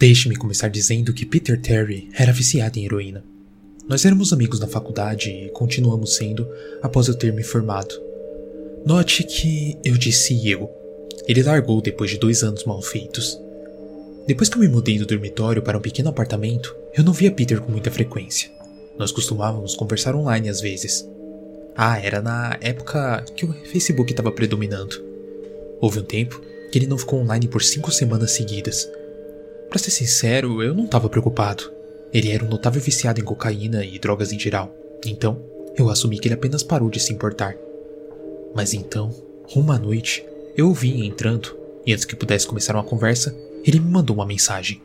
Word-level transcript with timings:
Deixe-me 0.00 0.34
começar 0.34 0.68
dizendo 0.68 1.12
que 1.12 1.26
Peter 1.26 1.60
Terry 1.60 2.08
era 2.14 2.32
viciado 2.32 2.78
em 2.78 2.86
heroína. 2.86 3.22
Nós 3.86 4.02
éramos 4.06 4.32
amigos 4.32 4.58
na 4.58 4.66
faculdade 4.66 5.28
e 5.28 5.50
continuamos 5.50 6.16
sendo 6.16 6.48
após 6.80 7.06
eu 7.06 7.12
ter 7.12 7.34
me 7.34 7.42
formado. 7.42 7.94
Note 8.86 9.22
que 9.24 9.76
eu 9.84 9.98
disse 9.98 10.48
eu. 10.48 10.70
Ele 11.28 11.42
largou 11.42 11.82
depois 11.82 12.10
de 12.10 12.16
dois 12.16 12.42
anos 12.42 12.64
mal 12.64 12.80
feitos. 12.80 13.38
Depois 14.26 14.48
que 14.48 14.56
eu 14.56 14.62
me 14.62 14.68
mudei 14.68 14.98
do 14.98 15.04
dormitório 15.04 15.60
para 15.60 15.76
um 15.76 15.82
pequeno 15.82 16.08
apartamento, 16.08 16.74
eu 16.96 17.04
não 17.04 17.12
via 17.12 17.30
Peter 17.30 17.60
com 17.60 17.70
muita 17.70 17.90
frequência. 17.90 18.50
Nós 18.96 19.12
costumávamos 19.12 19.76
conversar 19.76 20.16
online 20.16 20.48
às 20.48 20.62
vezes. 20.62 21.06
Ah, 21.76 22.00
era 22.00 22.22
na 22.22 22.56
época 22.62 23.22
que 23.36 23.44
o 23.44 23.52
Facebook 23.52 24.10
estava 24.10 24.32
predominando. 24.32 24.96
Houve 25.78 25.98
um 25.98 26.04
tempo 26.04 26.40
que 26.72 26.78
ele 26.78 26.86
não 26.86 26.96
ficou 26.96 27.20
online 27.20 27.48
por 27.48 27.62
cinco 27.62 27.92
semanas 27.92 28.30
seguidas, 28.30 28.88
para 29.70 29.78
ser 29.78 29.92
sincero, 29.92 30.62
eu 30.62 30.74
não 30.74 30.84
estava 30.84 31.08
preocupado. 31.08 31.72
Ele 32.12 32.32
era 32.32 32.44
um 32.44 32.48
notável 32.48 32.82
viciado 32.82 33.20
em 33.20 33.24
cocaína 33.24 33.84
e 33.84 34.00
drogas 34.00 34.32
em 34.32 34.38
geral, 34.38 34.74
então 35.06 35.40
eu 35.78 35.88
assumi 35.88 36.18
que 36.18 36.26
ele 36.26 36.34
apenas 36.34 36.64
parou 36.64 36.90
de 36.90 36.98
se 36.98 37.12
importar. 37.12 37.56
Mas 38.52 38.74
então, 38.74 39.14
uma 39.54 39.78
noite, 39.78 40.26
eu 40.56 40.68
o 40.68 40.74
vi 40.74 41.06
entrando 41.06 41.56
e 41.86 41.92
antes 41.92 42.04
que 42.04 42.16
pudesse 42.16 42.48
começar 42.48 42.74
uma 42.74 42.82
conversa, 42.82 43.34
ele 43.64 43.78
me 43.78 43.88
mandou 43.88 44.16
uma 44.16 44.26
mensagem. 44.26 44.82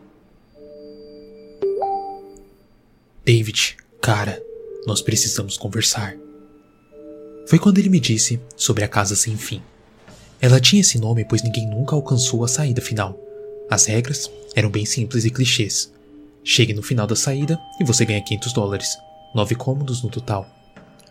David, 3.26 3.78
cara, 4.00 4.40
nós 4.86 5.02
precisamos 5.02 5.58
conversar. 5.58 6.16
Foi 7.48 7.58
quando 7.58 7.80
ele 7.80 7.90
me 7.90 8.00
disse 8.00 8.40
sobre 8.56 8.84
a 8.84 8.88
casa 8.88 9.16
sem 9.16 9.36
fim. 9.36 9.64
Ela 10.40 10.60
tinha 10.60 10.82
esse 10.82 11.00
nome 11.00 11.26
pois 11.26 11.42
ninguém 11.42 11.68
nunca 11.68 11.96
alcançou 11.96 12.44
a 12.44 12.48
saída 12.48 12.82
final. 12.82 13.25
As 13.70 13.86
regras 13.86 14.30
eram 14.56 14.70
bem 14.70 14.86
simples 14.86 15.26
e 15.26 15.30
clichês. 15.30 15.92
Chegue 16.44 16.74
no 16.74 16.84
final 16.84 17.08
da 17.08 17.16
saída 17.16 17.60
e 17.80 17.84
você 17.84 18.06
ganha 18.06 18.24
500 18.24 18.54
dólares, 18.54 18.98
9 19.34 19.56
cômodos 19.56 20.04
no 20.04 20.10
total. 20.10 20.48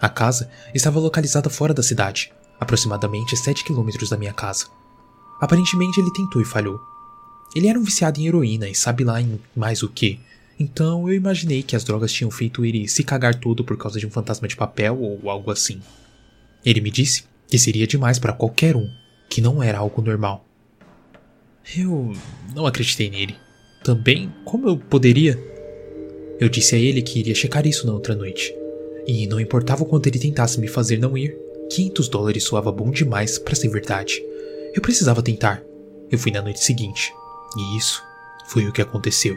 A 0.01 0.09
casa 0.09 0.51
estava 0.75 1.01
localizada 1.01 1.51
fora 1.51 1.75
da 1.75 1.83
cidade, 1.83 2.33
aproximadamente 2.61 3.37
7 3.37 3.65
quilômetros 3.65 4.11
da 4.11 4.17
minha 4.17 4.33
casa. 4.33 4.67
Aparentemente 5.41 6.01
ele 6.01 6.13
tentou 6.13 6.41
e 6.41 6.45
falhou. 6.45 6.79
Ele 7.55 7.69
era 7.69 7.79
um 7.79 7.83
viciado 7.83 8.21
em 8.21 8.27
heroína 8.27 8.69
e 8.69 8.75
sabe 8.75 9.05
lá 9.05 9.21
em 9.21 9.41
mais 9.55 9.83
o 9.83 9.89
que, 9.89 10.21
então 10.59 11.09
eu 11.09 11.15
imaginei 11.15 11.63
que 11.63 11.75
as 11.75 11.85
drogas 11.85 12.13
tinham 12.13 12.31
feito 12.31 12.65
ele 12.65 12.87
se 12.89 13.03
cagar 13.03 13.35
todo 13.35 13.65
por 13.65 13.77
causa 13.77 13.99
de 13.99 14.07
um 14.07 14.11
fantasma 14.11 14.47
de 14.47 14.57
papel 14.57 15.01
ou 15.01 15.29
algo 15.29 15.51
assim. 15.51 15.81
Ele 16.65 16.81
me 16.81 16.91
disse 16.91 17.25
que 17.49 17.59
seria 17.59 17.87
demais 17.87 18.19
para 18.19 18.33
qualquer 18.33 18.77
um, 18.77 18.89
que 19.29 19.41
não 19.41 19.63
era 19.63 19.79
algo 19.79 20.01
normal. 20.01 20.45
Eu 21.77 22.13
não 22.55 22.67
acreditei 22.67 23.09
nele. 23.09 23.37
Também, 23.83 24.33
como 24.45 24.69
eu 24.69 24.77
poderia? 24.77 25.39
Eu 26.39 26.49
disse 26.49 26.75
a 26.75 26.79
ele 26.79 27.01
que 27.01 27.19
iria 27.19 27.35
checar 27.35 27.67
isso 27.67 27.87
na 27.87 27.93
outra 27.93 28.15
noite. 28.15 28.55
E 29.07 29.27
não 29.27 29.41
importava 29.41 29.83
o 29.83 29.87
quanto 29.87 30.07
ele 30.07 30.19
tentasse 30.19 30.61
me 30.61 30.69
fazer 30.69 30.99
não 30.99 31.17
ir, 31.17 31.37
500 31.71 32.09
dólares 32.09 32.45
soava 32.45 32.71
bom 32.71 32.91
demais 32.91 33.39
para 33.39 33.55
ser 33.55 33.69
verdade. 33.69 34.23
Eu 34.75 34.83
precisava 34.83 35.23
tentar. 35.23 35.63
Eu 36.11 36.19
fui 36.19 36.31
na 36.31 36.43
noite 36.43 36.63
seguinte. 36.63 37.13
E 37.57 37.79
isso 37.79 38.03
foi 38.47 38.67
o 38.67 38.73
que 38.73 38.83
aconteceu. 38.83 39.37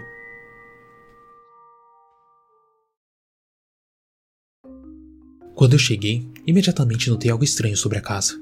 Quando 5.55 5.73
eu 5.73 5.80
cheguei, 5.80 6.28
imediatamente 6.45 7.09
notei 7.09 7.31
algo 7.31 7.44
estranho 7.44 7.78
sobre 7.78 7.98
a 7.98 8.02
casa. 8.02 8.39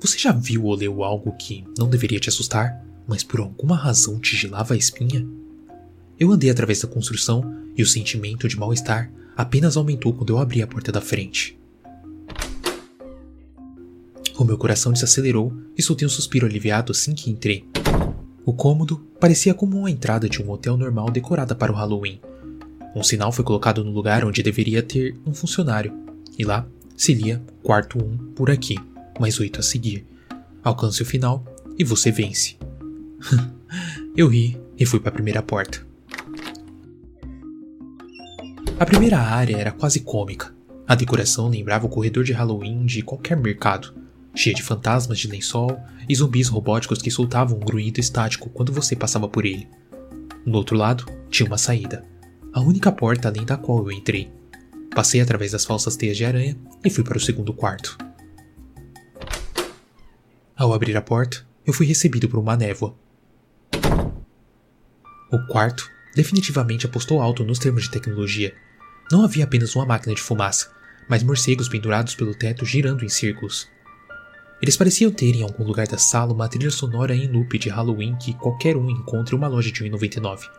Você 0.00 0.18
já 0.18 0.32
viu 0.32 0.64
ou 0.64 0.74
leu 0.74 1.02
algo 1.02 1.32
que 1.36 1.64
não 1.78 1.88
deveria 1.88 2.20
te 2.20 2.28
assustar? 2.28 2.91
Mas 3.06 3.22
por 3.22 3.40
alguma 3.40 3.76
razão 3.76 4.18
te 4.18 4.36
gelava 4.36 4.74
a 4.74 4.76
espinha? 4.76 5.26
Eu 6.18 6.30
andei 6.30 6.50
através 6.50 6.80
da 6.80 6.88
construção 6.88 7.54
e 7.76 7.82
o 7.82 7.86
sentimento 7.86 8.46
de 8.46 8.58
mal-estar 8.58 9.10
apenas 9.36 9.76
aumentou 9.76 10.12
quando 10.12 10.30
eu 10.30 10.38
abri 10.38 10.62
a 10.62 10.66
porta 10.66 10.92
da 10.92 11.00
frente. 11.00 11.58
O 14.38 14.44
meu 14.44 14.56
coração 14.56 14.92
desacelerou 14.92 15.52
e 15.76 15.82
soltei 15.82 16.06
um 16.06 16.10
suspiro 16.10 16.46
aliviado 16.46 16.92
assim 16.92 17.14
que 17.14 17.30
entrei. 17.30 17.64
O 18.44 18.52
cômodo 18.52 18.98
parecia 19.20 19.54
como 19.54 19.78
uma 19.78 19.90
entrada 19.90 20.28
de 20.28 20.42
um 20.42 20.50
hotel 20.50 20.76
normal 20.76 21.10
decorada 21.10 21.54
para 21.54 21.72
o 21.72 21.74
Halloween. 21.74 22.20
Um 22.94 23.02
sinal 23.02 23.30
foi 23.30 23.44
colocado 23.44 23.84
no 23.84 23.92
lugar 23.92 24.24
onde 24.24 24.42
deveria 24.42 24.82
ter 24.82 25.16
um 25.24 25.32
funcionário, 25.32 25.92
e 26.38 26.44
lá 26.44 26.66
se 26.96 27.14
lia 27.14 27.42
quarto 27.62 27.98
1 27.98 28.32
por 28.34 28.50
aqui, 28.50 28.76
mais 29.18 29.38
oito 29.38 29.60
a 29.60 29.62
seguir. 29.62 30.04
Alcance 30.62 31.02
o 31.02 31.06
final 31.06 31.44
e 31.78 31.84
você 31.84 32.10
vence. 32.10 32.56
Eu 34.16 34.28
ri 34.28 34.60
e 34.78 34.84
fui 34.84 35.00
para 35.00 35.10
a 35.10 35.14
primeira 35.14 35.42
porta. 35.42 35.86
A 38.78 38.84
primeira 38.84 39.18
área 39.18 39.56
era 39.56 39.70
quase 39.70 40.00
cômica. 40.00 40.54
A 40.86 40.94
decoração 40.94 41.48
lembrava 41.48 41.86
o 41.86 41.88
corredor 41.88 42.24
de 42.24 42.32
Halloween 42.32 42.84
de 42.84 43.02
qualquer 43.02 43.36
mercado, 43.36 43.94
cheia 44.34 44.54
de 44.54 44.62
fantasmas 44.62 45.18
de 45.18 45.28
lençol 45.28 45.78
e 46.08 46.14
zumbis 46.14 46.48
robóticos 46.48 47.00
que 47.00 47.10
soltavam 47.10 47.56
um 47.56 47.60
grunhido 47.60 48.00
estático 48.00 48.50
quando 48.50 48.72
você 48.72 48.96
passava 48.96 49.28
por 49.28 49.46
ele. 49.46 49.68
No 50.44 50.58
outro 50.58 50.76
lado, 50.76 51.06
tinha 51.30 51.46
uma 51.46 51.58
saída, 51.58 52.04
a 52.52 52.60
única 52.60 52.90
porta 52.90 53.28
além 53.28 53.44
da 53.44 53.56
qual 53.56 53.78
eu 53.78 53.92
entrei. 53.92 54.30
Passei 54.94 55.20
através 55.20 55.52
das 55.52 55.64
falsas 55.64 55.96
teias 55.96 56.16
de 56.16 56.24
aranha 56.24 56.56
e 56.84 56.90
fui 56.90 57.04
para 57.04 57.16
o 57.16 57.20
segundo 57.20 57.54
quarto. 57.54 57.96
Ao 60.56 60.74
abrir 60.74 60.96
a 60.96 61.02
porta, 61.02 61.46
eu 61.64 61.72
fui 61.72 61.86
recebido 61.86 62.28
por 62.28 62.38
uma 62.38 62.56
névoa. 62.56 62.94
O 65.32 65.38
quarto 65.46 65.90
definitivamente 66.14 66.84
apostou 66.84 67.18
alto 67.18 67.42
nos 67.42 67.58
termos 67.58 67.84
de 67.84 67.90
tecnologia. 67.90 68.54
Não 69.10 69.24
havia 69.24 69.44
apenas 69.44 69.74
uma 69.74 69.86
máquina 69.86 70.14
de 70.14 70.20
fumaça, 70.20 70.70
mas 71.08 71.22
morcegos 71.22 71.70
pendurados 71.70 72.14
pelo 72.14 72.34
teto 72.34 72.66
girando 72.66 73.02
em 73.02 73.08
círculos. 73.08 73.66
Eles 74.60 74.76
pareciam 74.76 75.10
ter 75.10 75.34
em 75.34 75.42
algum 75.42 75.64
lugar 75.64 75.88
da 75.88 75.96
sala 75.96 76.34
uma 76.34 76.50
trilha 76.50 76.70
sonora 76.70 77.14
em 77.14 77.26
loop 77.26 77.58
de 77.58 77.70
Halloween 77.70 78.14
que 78.16 78.34
qualquer 78.34 78.76
um 78.76 78.90
encontre 78.90 79.34
em 79.34 79.38
uma 79.38 79.48
loja 79.48 79.72
de 79.72 79.82
1,99. 79.82 80.50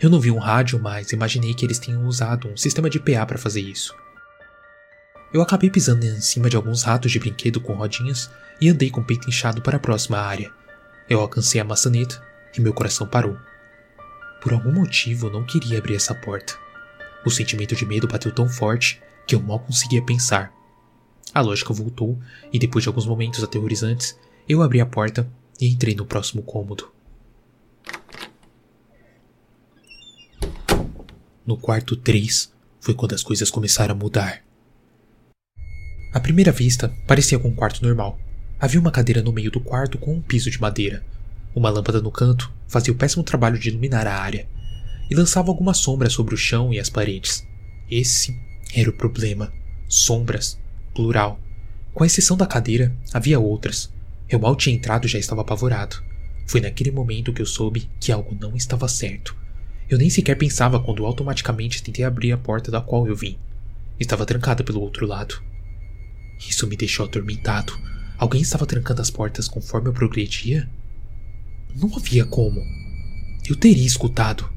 Eu 0.00 0.10
não 0.10 0.18
vi 0.18 0.32
um 0.32 0.38
rádio, 0.38 0.80
mas 0.82 1.12
imaginei 1.12 1.54
que 1.54 1.64
eles 1.64 1.78
tenham 1.78 2.04
usado 2.04 2.48
um 2.48 2.56
sistema 2.56 2.90
de 2.90 2.98
PA 2.98 3.24
para 3.24 3.38
fazer 3.38 3.60
isso. 3.60 3.94
Eu 5.32 5.40
acabei 5.40 5.70
pisando 5.70 6.04
em 6.04 6.20
cima 6.20 6.50
de 6.50 6.56
alguns 6.56 6.82
ratos 6.82 7.12
de 7.12 7.20
brinquedo 7.20 7.60
com 7.60 7.74
rodinhas 7.74 8.28
e 8.60 8.68
andei 8.68 8.90
com 8.90 9.00
o 9.00 9.04
peito 9.04 9.28
inchado 9.28 9.62
para 9.62 9.76
a 9.76 9.80
próxima 9.80 10.18
área. 10.18 10.50
Eu 11.08 11.20
alcancei 11.20 11.60
a 11.60 11.64
maçaneta 11.64 12.20
e 12.58 12.60
meu 12.60 12.74
coração 12.74 13.06
parou. 13.06 13.38
Por 14.42 14.52
algum 14.52 14.72
motivo 14.72 15.28
eu 15.28 15.30
não 15.30 15.44
queria 15.44 15.78
abrir 15.78 15.94
essa 15.94 16.12
porta. 16.12 16.58
O 17.24 17.30
sentimento 17.30 17.76
de 17.76 17.86
medo 17.86 18.08
bateu 18.08 18.34
tão 18.34 18.48
forte 18.48 19.00
que 19.24 19.36
eu 19.36 19.40
mal 19.40 19.60
conseguia 19.60 20.02
pensar. 20.02 20.52
A 21.32 21.40
lógica 21.40 21.72
voltou 21.72 22.18
e 22.52 22.58
depois 22.58 22.82
de 22.82 22.88
alguns 22.88 23.06
momentos 23.06 23.44
aterrorizantes, 23.44 24.18
eu 24.48 24.60
abri 24.60 24.80
a 24.80 24.86
porta 24.86 25.30
e 25.60 25.68
entrei 25.68 25.94
no 25.94 26.04
próximo 26.04 26.42
cômodo. 26.42 26.92
No 31.46 31.56
quarto 31.56 31.94
3 31.94 32.52
foi 32.80 32.94
quando 32.94 33.14
as 33.14 33.22
coisas 33.22 33.48
começaram 33.48 33.94
a 33.94 33.98
mudar. 33.98 34.42
À 36.12 36.18
primeira 36.18 36.50
vista, 36.50 36.92
parecia 37.06 37.38
com 37.38 37.48
um 37.48 37.54
quarto 37.54 37.82
normal. 37.84 38.18
Havia 38.58 38.80
uma 38.80 38.90
cadeira 38.90 39.22
no 39.22 39.32
meio 39.32 39.52
do 39.52 39.60
quarto 39.60 39.98
com 39.98 40.14
um 40.14 40.20
piso 40.20 40.50
de 40.50 40.60
madeira, 40.60 41.04
uma 41.54 41.70
lâmpada 41.70 42.00
no 42.00 42.10
canto 42.10 42.52
fazia 42.66 42.92
o 42.92 42.96
péssimo 42.96 43.22
trabalho 43.22 43.58
de 43.58 43.68
iluminar 43.68 44.06
a 44.06 44.18
área 44.18 44.48
e 45.10 45.14
lançava 45.14 45.50
alguma 45.50 45.74
sombra 45.74 46.08
sobre 46.08 46.34
o 46.34 46.38
chão 46.38 46.72
e 46.72 46.78
as 46.78 46.88
paredes. 46.88 47.46
Esse 47.90 48.34
era 48.74 48.88
o 48.88 48.94
problema. 48.94 49.52
Sombras, 49.88 50.58
plural. 50.94 51.38
Com 51.92 52.04
exceção 52.04 52.36
da 52.36 52.46
cadeira, 52.46 52.96
havia 53.12 53.38
outras. 53.38 53.92
Eu 54.28 54.40
mal 54.40 54.56
tinha 54.56 54.74
entrado 54.74 55.06
e 55.06 55.10
já 55.10 55.18
estava 55.18 55.42
apavorado. 55.42 56.02
Foi 56.46 56.60
naquele 56.60 56.90
momento 56.90 57.32
que 57.32 57.42
eu 57.42 57.46
soube 57.46 57.90
que 58.00 58.10
algo 58.10 58.34
não 58.40 58.56
estava 58.56 58.88
certo. 58.88 59.36
Eu 59.88 59.98
nem 59.98 60.08
sequer 60.08 60.36
pensava 60.36 60.80
quando 60.80 61.04
automaticamente 61.04 61.82
tentei 61.82 62.04
abrir 62.04 62.32
a 62.32 62.38
porta 62.38 62.70
da 62.70 62.80
qual 62.80 63.06
eu 63.06 63.14
vim. 63.14 63.36
Estava 64.00 64.24
trancada 64.24 64.64
pelo 64.64 64.80
outro 64.80 65.06
lado. 65.06 65.42
Isso 66.48 66.66
me 66.66 66.76
deixou 66.76 67.04
atormentado. 67.04 67.78
Alguém 68.16 68.40
estava 68.40 68.64
trancando 68.64 69.02
as 69.02 69.10
portas 69.10 69.46
conforme 69.46 69.88
eu 69.88 69.92
progredia? 69.92 70.68
Não 71.74 71.94
havia 71.96 72.24
como. 72.24 72.62
Eu 73.48 73.56
teria 73.56 73.86
escutado. 73.86 74.50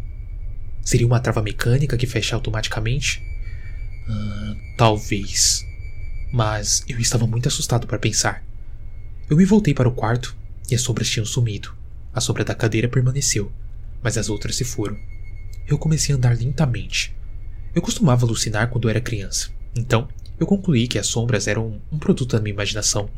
Seria 0.81 1.07
uma 1.07 1.19
trava 1.19 1.41
mecânica 1.41 1.97
que 1.97 2.05
fecha 2.05 2.35
automaticamente? 2.35 3.21
Uh, 4.07 4.55
talvez. 4.77 5.65
Mas 6.31 6.83
eu 6.87 6.99
estava 6.99 7.25
muito 7.25 7.47
assustado 7.47 7.87
para 7.87 7.97
pensar. 7.97 8.43
Eu 9.29 9.37
me 9.37 9.45
voltei 9.45 9.73
para 9.73 9.89
o 9.89 9.93
quarto 9.93 10.35
e 10.69 10.75
as 10.75 10.81
sombras 10.81 11.09
tinham 11.09 11.25
sumido. 11.25 11.73
A 12.13 12.21
sombra 12.21 12.45
da 12.45 12.55
cadeira 12.55 12.87
permaneceu, 12.87 13.51
mas 14.01 14.17
as 14.17 14.29
outras 14.29 14.55
se 14.55 14.63
foram. 14.63 14.97
Eu 15.67 15.77
comecei 15.77 16.13
a 16.13 16.17
andar 16.17 16.37
lentamente. 16.37 17.15
Eu 17.73 17.81
costumava 17.81 18.25
alucinar 18.25 18.69
quando 18.69 18.87
era 18.87 19.01
criança, 19.01 19.49
então 19.75 20.07
eu 20.39 20.45
concluí 20.45 20.87
que 20.87 20.99
as 20.99 21.07
sombras 21.07 21.47
eram 21.47 21.81
um 21.91 21.97
produto 21.97 22.33
da 22.33 22.41
minha 22.41 22.53
imaginação. 22.53 23.09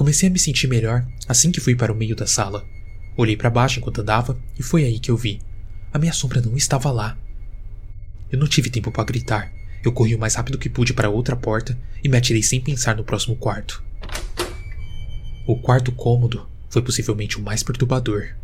Comecei 0.00 0.30
a 0.30 0.32
me 0.32 0.38
sentir 0.38 0.66
melhor 0.66 1.06
assim 1.28 1.52
que 1.52 1.60
fui 1.60 1.76
para 1.76 1.92
o 1.92 1.94
meio 1.94 2.16
da 2.16 2.26
sala. 2.26 2.66
Olhei 3.18 3.36
para 3.36 3.50
baixo 3.50 3.78
enquanto 3.78 4.00
andava 4.00 4.40
e 4.58 4.62
foi 4.62 4.82
aí 4.82 4.98
que 4.98 5.10
eu 5.10 5.16
vi. 5.16 5.42
A 5.92 5.98
minha 5.98 6.14
sombra 6.14 6.40
não 6.40 6.56
estava 6.56 6.90
lá. 6.90 7.18
Eu 8.32 8.38
não 8.38 8.48
tive 8.48 8.70
tempo 8.70 8.90
para 8.90 9.04
gritar. 9.04 9.52
Eu 9.84 9.92
corri 9.92 10.14
o 10.14 10.18
mais 10.18 10.36
rápido 10.36 10.56
que 10.56 10.70
pude 10.70 10.94
para 10.94 11.10
outra 11.10 11.36
porta 11.36 11.78
e 12.02 12.08
me 12.08 12.16
atirei 12.16 12.42
sem 12.42 12.62
pensar 12.62 12.96
no 12.96 13.04
próximo 13.04 13.36
quarto. 13.36 13.84
O 15.46 15.60
quarto 15.60 15.92
cômodo 15.92 16.48
foi 16.70 16.80
possivelmente 16.80 17.36
o 17.36 17.42
mais 17.42 17.62
perturbador. 17.62 18.36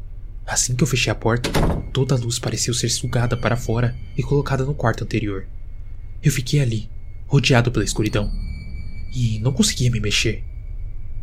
Assim 0.46 0.76
que 0.76 0.82
eu 0.82 0.86
fechei 0.86 1.10
a 1.10 1.14
porta, 1.14 1.48
toda 1.90 2.14
a 2.14 2.18
luz 2.18 2.38
pareceu 2.38 2.74
ser 2.74 2.90
sugada 2.90 3.34
para 3.34 3.56
fora 3.56 3.96
e 4.14 4.22
colocada 4.22 4.62
no 4.62 4.74
quarto 4.74 5.04
anterior. 5.04 5.46
Eu 6.22 6.30
fiquei 6.30 6.60
ali, 6.60 6.90
rodeado 7.26 7.72
pela 7.72 7.82
escuridão, 7.82 8.30
e 9.14 9.38
não 9.38 9.54
conseguia 9.54 9.90
me 9.90 10.00
mexer. 10.00 10.44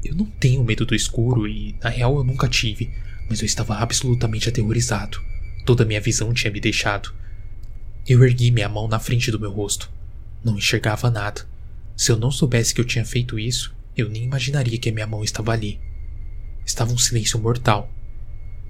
Eu 0.04 0.16
não 0.16 0.26
tenho 0.26 0.64
medo 0.64 0.86
do 0.86 0.94
escuro 0.94 1.48
e, 1.48 1.76
na 1.82 1.90
real, 1.90 2.18
eu 2.18 2.24
nunca 2.24 2.48
tive, 2.48 2.94
mas 3.30 3.40
eu 3.40 3.46
estava 3.46 3.78
absolutamente 3.78 4.50
aterrorizado. 4.50 5.22
Toda 5.66 5.86
minha 5.86 6.02
visão 6.02 6.34
tinha 6.34 6.52
me 6.52 6.60
deixado. 6.60 7.14
Eu 8.06 8.22
ergui 8.24 8.52
minha 8.52 8.68
mão 8.68 8.88
na 8.88 9.00
frente 9.00 9.32
do 9.32 9.40
meu 9.40 9.52
rosto. 9.52 9.90
Não 10.44 10.58
enxergava 10.58 11.10
nada. 11.10 11.48
Se 11.96 12.12
eu 12.12 12.18
não 12.18 12.32
soubesse 12.32 12.74
que 12.74 12.82
eu 12.82 12.86
tinha 12.86 13.06
feito 13.06 13.40
isso, 13.40 13.74
eu 13.96 14.10
nem 14.10 14.24
imaginaria 14.24 14.78
que 14.78 14.90
a 14.90 14.92
minha 14.92 15.08
mão 15.08 15.24
estava 15.24 15.54
ali. 15.54 15.80
Estava 16.66 16.92
um 16.92 16.98
silêncio 16.98 17.40
mortal. 17.40 17.90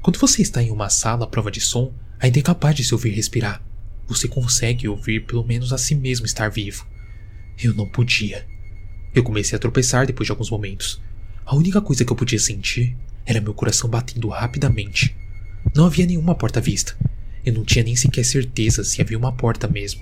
Quando 0.03 0.19
você 0.19 0.41
está 0.41 0.62
em 0.62 0.69
uma 0.69 0.89
sala 0.89 1.24
à 1.24 1.27
prova 1.27 1.50
de 1.50 1.62
som, 1.62 1.94
ainda 2.19 2.38
é 2.38 2.44
capaz 2.44 2.75
de 2.75 2.83
se 2.83 2.94
ouvir 2.94 3.12
respirar. 3.12 3.63
Você 4.07 4.27
consegue 4.27 4.88
ouvir 4.88 5.25
pelo 5.25 5.44
menos 5.44 5.74
a 5.74 5.80
si 5.80 5.95
mesmo 5.95 6.25
estar 6.25 6.50
vivo. 6.50 6.85
Eu 7.62 7.74
não 7.74 7.88
podia. 7.88 8.45
Eu 9.15 9.24
comecei 9.24 9.56
a 9.56 9.59
tropeçar 9.59 10.06
depois 10.06 10.27
de 10.27 10.31
alguns 10.31 10.51
momentos. 10.51 11.01
A 11.45 11.56
única 11.56 11.81
coisa 11.81 12.06
que 12.06 12.12
eu 12.12 12.16
podia 12.16 12.40
sentir 12.40 12.95
era 13.25 13.42
meu 13.42 13.54
coração 13.54 13.90
batendo 13.90 14.30
rapidamente. 14.30 15.16
Não 15.75 15.86
havia 15.86 16.06
nenhuma 16.06 16.36
porta 16.36 16.60
à 16.60 16.62
vista. 16.62 16.95
Eu 17.45 17.54
não 17.54 17.66
tinha 17.66 17.84
nem 17.84 17.95
sequer 17.95 18.24
certeza 18.24 18.84
se 18.84 19.01
havia 19.01 19.18
uma 19.18 19.31
porta 19.31 19.68
mesmo. 19.68 20.01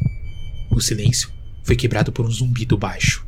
O 0.70 0.80
silêncio 0.80 1.32
foi 1.64 1.76
quebrado 1.76 2.12
por 2.12 2.26
um 2.26 2.32
zumbido 2.32 2.78
baixo. 2.78 3.26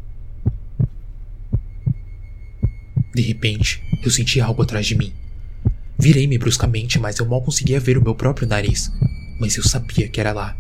De 3.13 3.21
repente, 3.21 3.81
eu 4.03 4.11
senti 4.11 4.39
algo 4.39 4.61
atrás 4.61 4.85
de 4.85 4.95
mim. 4.95 5.13
Virei-me 5.99 6.37
bruscamente, 6.37 6.99
mas 6.99 7.17
eu 7.17 7.25
mal 7.25 7.41
conseguia 7.41 7.79
ver 7.79 7.97
o 7.97 8.03
meu 8.03 8.15
próprio 8.15 8.47
nariz. 8.47 8.91
Mas 9.39 9.55
eu 9.55 9.63
sabia 9.63 10.07
que 10.07 10.19
era 10.19 10.33
lá. 10.33 10.55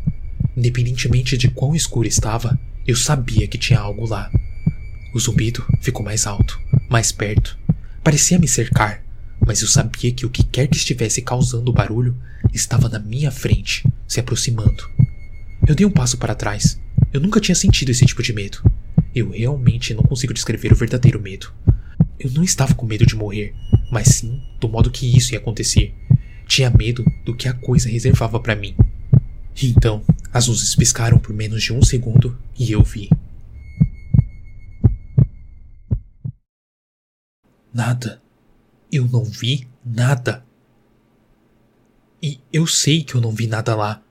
Independentemente 0.55 1.37
de 1.37 1.49
quão 1.49 1.75
escuro 1.75 2.07
estava, 2.07 2.59
eu 2.85 2.95
sabia 2.95 3.47
que 3.47 3.57
tinha 3.57 3.79
algo 3.79 4.05
lá. 4.05 4.31
O 5.13 5.19
zumbido 5.19 5.65
ficou 5.81 6.03
mais 6.03 6.25
alto, 6.25 6.59
mais 6.93 7.11
perto. 7.11 7.57
Parecia 8.03 8.37
me 8.37 8.47
cercar, 8.47 9.03
mas 9.43 9.63
eu 9.63 9.67
sabia 9.67 10.11
que 10.11 10.27
o 10.27 10.29
que 10.29 10.43
quer 10.43 10.67
que 10.67 10.77
estivesse 10.77 11.23
causando 11.23 11.71
o 11.71 11.73
barulho 11.73 12.15
estava 12.53 12.87
na 12.87 12.99
minha 12.99 13.31
frente, 13.31 13.83
se 14.07 14.19
aproximando. 14.19 14.87
Eu 15.67 15.73
dei 15.73 15.87
um 15.87 15.91
passo 15.91 16.19
para 16.19 16.35
trás. 16.35 16.79
Eu 17.11 17.19
nunca 17.19 17.39
tinha 17.39 17.55
sentido 17.55 17.89
esse 17.89 18.05
tipo 18.05 18.21
de 18.21 18.31
medo. 18.31 18.59
Eu 19.15 19.31
realmente 19.31 19.91
não 19.95 20.03
consigo 20.03 20.35
descrever 20.35 20.71
o 20.71 20.75
verdadeiro 20.75 21.19
medo. 21.19 21.51
Eu 22.19 22.29
não 22.29 22.43
estava 22.43 22.75
com 22.75 22.85
medo 22.85 23.07
de 23.07 23.15
morrer, 23.15 23.55
mas 23.91 24.09
sim 24.09 24.39
do 24.61 24.69
modo 24.69 24.91
que 24.91 25.17
isso 25.17 25.33
ia 25.33 25.39
acontecer. 25.39 25.95
Tinha 26.45 26.69
medo 26.69 27.03
do 27.25 27.35
que 27.35 27.47
a 27.47 27.53
coisa 27.53 27.89
reservava 27.89 28.39
para 28.39 28.55
mim. 28.55 28.75
Então, 29.63 30.03
as 30.31 30.45
luzes 30.45 30.75
piscaram 30.75 31.17
por 31.17 31.33
menos 31.33 31.63
de 31.63 31.73
um 31.73 31.81
segundo 31.81 32.37
e 32.57 32.71
eu 32.71 32.83
vi. 32.83 33.09
Nada. 37.73 38.21
Eu 38.91 39.07
não 39.07 39.23
vi 39.23 39.67
nada. 39.83 40.45
E 42.21 42.39
eu 42.53 42.67
sei 42.67 43.03
que 43.03 43.15
eu 43.15 43.21
não 43.21 43.31
vi 43.31 43.47
nada 43.47 43.75
lá. 43.75 44.03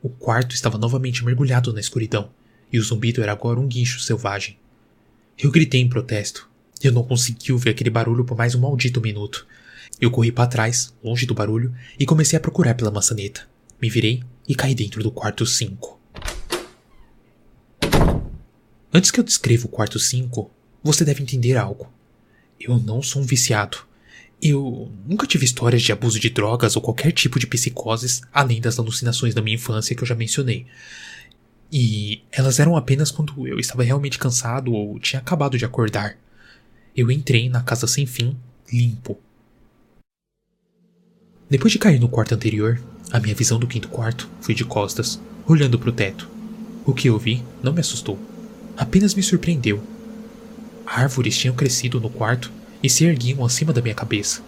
O 0.00 0.08
quarto 0.08 0.54
estava 0.54 0.78
novamente 0.78 1.24
mergulhado 1.24 1.72
na 1.72 1.80
escuridão, 1.80 2.30
e 2.72 2.78
o 2.78 2.82
zumbido 2.82 3.20
era 3.20 3.32
agora 3.32 3.58
um 3.58 3.66
guincho 3.66 3.98
selvagem. 3.98 4.56
Eu 5.36 5.50
gritei 5.50 5.80
em 5.80 5.88
protesto. 5.88 6.48
Eu 6.80 6.92
não 6.92 7.02
consegui 7.02 7.52
ouvir 7.52 7.70
aquele 7.70 7.90
barulho 7.90 8.24
por 8.24 8.38
mais 8.38 8.54
um 8.54 8.60
maldito 8.60 9.00
minuto. 9.00 9.44
Eu 10.00 10.12
corri 10.12 10.30
para 10.30 10.46
trás, 10.46 10.94
longe 11.02 11.26
do 11.26 11.34
barulho, 11.34 11.74
e 11.98 12.06
comecei 12.06 12.36
a 12.36 12.40
procurar 12.40 12.74
pela 12.74 12.92
maçaneta. 12.92 13.48
Me 13.82 13.90
virei 13.90 14.22
e 14.48 14.54
caí 14.54 14.74
dentro 14.74 15.02
do 15.02 15.10
quarto 15.10 15.44
5. 15.44 16.00
Antes 18.94 19.10
que 19.10 19.18
eu 19.18 19.24
descreva 19.24 19.66
o 19.66 19.70
quarto 19.70 19.98
5, 19.98 20.48
você 20.82 21.04
deve 21.04 21.22
entender 21.22 21.56
algo. 21.56 21.92
Eu 22.60 22.78
não 22.78 23.02
sou 23.02 23.22
um 23.22 23.24
viciado. 23.24 23.78
Eu 24.42 24.92
nunca 25.06 25.26
tive 25.26 25.46
histórias 25.46 25.80
de 25.80 25.92
abuso 25.92 26.20
de 26.20 26.28
drogas 26.28 26.76
ou 26.76 26.82
qualquer 26.82 27.10
tipo 27.10 27.38
de 27.38 27.46
psicoses 27.46 28.20
além 28.32 28.60
das 28.60 28.78
alucinações 28.78 29.34
da 29.34 29.40
minha 29.40 29.54
infância 29.54 29.96
que 29.96 30.02
eu 30.02 30.06
já 30.06 30.14
mencionei. 30.14 30.66
E 31.72 32.22
elas 32.30 32.58
eram 32.58 32.76
apenas 32.76 33.10
quando 33.10 33.46
eu 33.46 33.58
estava 33.58 33.82
realmente 33.82 34.18
cansado 34.18 34.72
ou 34.72 34.98
tinha 34.98 35.20
acabado 35.20 35.56
de 35.56 35.64
acordar. 35.64 36.18
Eu 36.94 37.10
entrei 37.10 37.48
na 37.48 37.62
casa 37.62 37.86
sem 37.86 38.04
fim, 38.04 38.36
limpo. 38.70 39.18
Depois 41.48 41.72
de 41.72 41.78
cair 41.78 41.98
no 41.98 42.08
quarto 42.08 42.34
anterior, 42.34 42.80
a 43.10 43.18
minha 43.18 43.34
visão 43.34 43.58
do 43.58 43.66
quinto 43.66 43.88
quarto 43.88 44.28
foi 44.40 44.54
de 44.54 44.64
costas, 44.64 45.20
olhando 45.46 45.78
para 45.78 45.88
o 45.88 45.92
teto. 45.92 46.28
O 46.84 46.92
que 46.92 47.08
eu 47.08 47.18
vi 47.18 47.42
não 47.62 47.72
me 47.72 47.80
assustou, 47.80 48.18
apenas 48.76 49.14
me 49.14 49.22
surpreendeu 49.22 49.82
Árvores 50.92 51.38
tinham 51.38 51.54
crescido 51.54 52.00
no 52.00 52.10
quarto 52.10 52.50
e 52.82 52.90
se 52.90 53.04
erguiam 53.04 53.44
acima 53.44 53.72
da 53.72 53.80
minha 53.80 53.94
cabeça. 53.94 54.42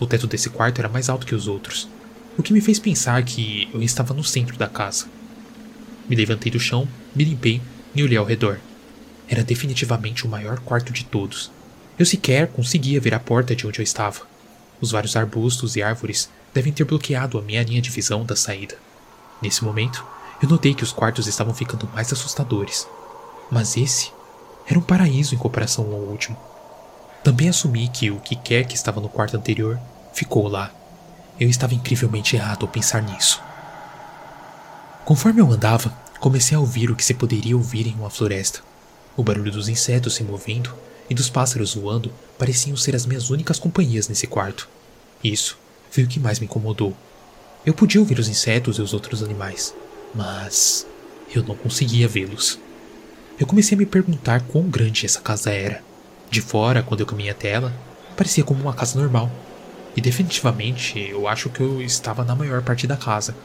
O 0.00 0.08
teto 0.08 0.26
desse 0.26 0.50
quarto 0.50 0.80
era 0.80 0.88
mais 0.88 1.08
alto 1.08 1.24
que 1.24 1.36
os 1.36 1.46
outros, 1.46 1.88
o 2.36 2.42
que 2.42 2.52
me 2.52 2.60
fez 2.60 2.80
pensar 2.80 3.22
que 3.22 3.68
eu 3.72 3.80
estava 3.80 4.12
no 4.12 4.24
centro 4.24 4.56
da 4.58 4.66
casa. 4.66 5.06
Me 6.08 6.16
levantei 6.16 6.50
do 6.50 6.58
chão, 6.58 6.88
me 7.14 7.22
limpei 7.22 7.62
e 7.94 8.02
olhei 8.02 8.18
ao 8.18 8.24
redor. 8.24 8.58
Era 9.28 9.44
definitivamente 9.44 10.26
o 10.26 10.28
maior 10.28 10.58
quarto 10.58 10.92
de 10.92 11.04
todos. 11.04 11.48
Eu 11.96 12.04
sequer 12.04 12.48
conseguia 12.48 13.00
ver 13.00 13.14
a 13.14 13.20
porta 13.20 13.54
de 13.54 13.64
onde 13.64 13.78
eu 13.78 13.84
estava. 13.84 14.22
Os 14.80 14.90
vários 14.90 15.14
arbustos 15.14 15.76
e 15.76 15.82
árvores 15.82 16.28
devem 16.52 16.72
ter 16.72 16.82
bloqueado 16.82 17.38
a 17.38 17.42
minha 17.42 17.62
linha 17.62 17.80
de 17.80 17.90
visão 17.90 18.24
da 18.24 18.34
saída. 18.34 18.74
Nesse 19.40 19.62
momento, 19.62 20.04
eu 20.42 20.48
notei 20.48 20.74
que 20.74 20.82
os 20.82 20.92
quartos 20.92 21.28
estavam 21.28 21.54
ficando 21.54 21.88
mais 21.94 22.12
assustadores. 22.12 22.84
Mas 23.48 23.76
esse 23.76 24.10
era 24.68 24.78
um 24.78 24.82
paraíso 24.82 25.34
em 25.34 25.38
comparação 25.38 25.86
ao 25.86 26.00
último. 26.00 26.36
Também 27.24 27.48
assumi 27.48 27.88
que 27.88 28.10
o 28.10 28.20
que 28.20 28.36
quer 28.36 28.66
que 28.66 28.74
estava 28.74 29.00
no 29.00 29.08
quarto 29.08 29.36
anterior 29.36 29.80
ficou 30.12 30.46
lá. 30.46 30.70
Eu 31.40 31.48
estava 31.48 31.74
incrivelmente 31.74 32.36
errado 32.36 32.66
ao 32.66 32.68
pensar 32.68 33.02
nisso. 33.02 33.42
Conforme 35.06 35.40
eu 35.40 35.50
andava, 35.50 35.90
comecei 36.20 36.54
a 36.54 36.60
ouvir 36.60 36.90
o 36.90 36.96
que 36.96 37.04
se 37.04 37.14
poderia 37.14 37.56
ouvir 37.56 37.86
em 37.86 37.94
uma 37.94 38.10
floresta. 38.10 38.60
O 39.16 39.22
barulho 39.22 39.50
dos 39.50 39.68
insetos 39.68 40.14
se 40.14 40.22
movendo 40.22 40.74
e 41.08 41.14
dos 41.14 41.30
pássaros 41.30 41.74
voando 41.74 42.12
pareciam 42.38 42.76
ser 42.76 42.94
as 42.94 43.06
minhas 43.06 43.30
únicas 43.30 43.58
companhias 43.58 44.06
nesse 44.06 44.26
quarto. 44.26 44.68
Isso 45.24 45.58
foi 45.90 46.04
o 46.04 46.08
que 46.08 46.20
mais 46.20 46.38
me 46.38 46.44
incomodou. 46.44 46.94
Eu 47.64 47.72
podia 47.72 48.00
ouvir 48.00 48.18
os 48.18 48.28
insetos 48.28 48.76
e 48.76 48.82
os 48.82 48.92
outros 48.92 49.22
animais, 49.22 49.74
mas 50.14 50.86
eu 51.34 51.42
não 51.42 51.56
conseguia 51.56 52.06
vê-los. 52.06 52.58
Eu 53.38 53.46
comecei 53.46 53.76
a 53.76 53.78
me 53.78 53.86
perguntar 53.86 54.40
quão 54.48 54.64
grande 54.64 55.06
essa 55.06 55.20
casa 55.20 55.52
era. 55.52 55.80
De 56.28 56.40
fora, 56.40 56.82
quando 56.82 57.00
eu 57.00 57.06
caminhei 57.06 57.30
até 57.30 57.50
ela, 57.50 57.72
parecia 58.16 58.42
como 58.42 58.60
uma 58.60 58.74
casa 58.74 58.98
normal. 58.98 59.30
E 59.96 60.00
definitivamente 60.00 60.98
eu 60.98 61.28
acho 61.28 61.48
que 61.48 61.60
eu 61.60 61.80
estava 61.80 62.24
na 62.24 62.34
maior 62.34 62.62
parte 62.62 62.84
da 62.84 62.96
casa, 62.96 63.36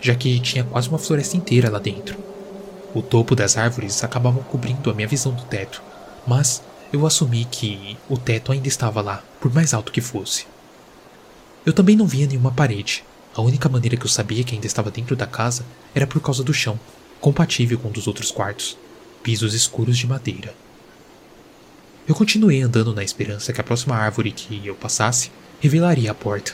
já 0.00 0.14
que 0.14 0.38
tinha 0.38 0.62
quase 0.62 0.88
uma 0.88 0.98
floresta 0.98 1.36
inteira 1.36 1.68
lá 1.68 1.80
dentro. 1.80 2.16
O 2.94 3.02
topo 3.02 3.34
das 3.34 3.56
árvores 3.56 4.04
acabavam 4.04 4.44
cobrindo 4.44 4.88
a 4.88 4.94
minha 4.94 5.08
visão 5.08 5.32
do 5.32 5.42
teto, 5.42 5.82
mas 6.24 6.62
eu 6.92 7.04
assumi 7.04 7.44
que 7.44 7.98
o 8.08 8.16
teto 8.16 8.52
ainda 8.52 8.68
estava 8.68 9.00
lá, 9.00 9.24
por 9.40 9.52
mais 9.52 9.74
alto 9.74 9.90
que 9.90 10.00
fosse. 10.00 10.46
Eu 11.66 11.72
também 11.72 11.96
não 11.96 12.06
via 12.06 12.28
nenhuma 12.28 12.52
parede. 12.52 13.02
A 13.34 13.42
única 13.42 13.68
maneira 13.68 13.96
que 13.96 14.04
eu 14.04 14.10
sabia 14.10 14.44
que 14.44 14.54
ainda 14.54 14.68
estava 14.68 14.90
dentro 14.90 15.16
da 15.16 15.26
casa 15.26 15.64
era 15.92 16.06
por 16.06 16.20
causa 16.20 16.44
do 16.44 16.54
chão, 16.54 16.78
compatível 17.20 17.76
com 17.76 17.88
o 17.88 17.92
dos 17.92 18.06
outros 18.06 18.30
quartos 18.30 18.78
pisos 19.22 19.54
escuros 19.54 19.96
de 19.96 20.06
madeira. 20.06 20.54
Eu 22.06 22.14
continuei 22.14 22.60
andando 22.60 22.92
na 22.92 23.04
esperança 23.04 23.52
que 23.52 23.60
a 23.60 23.64
próxima 23.64 23.94
árvore 23.94 24.32
que 24.32 24.66
eu 24.66 24.74
passasse 24.74 25.30
revelaria 25.60 26.10
a 26.10 26.14
porta. 26.14 26.52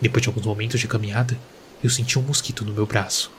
Depois 0.00 0.22
de 0.22 0.28
alguns 0.28 0.46
momentos 0.46 0.80
de 0.80 0.88
caminhada, 0.88 1.38
eu 1.84 1.90
senti 1.90 2.18
um 2.18 2.22
mosquito 2.22 2.64
no 2.64 2.72
meu 2.72 2.86
braço. 2.86 3.30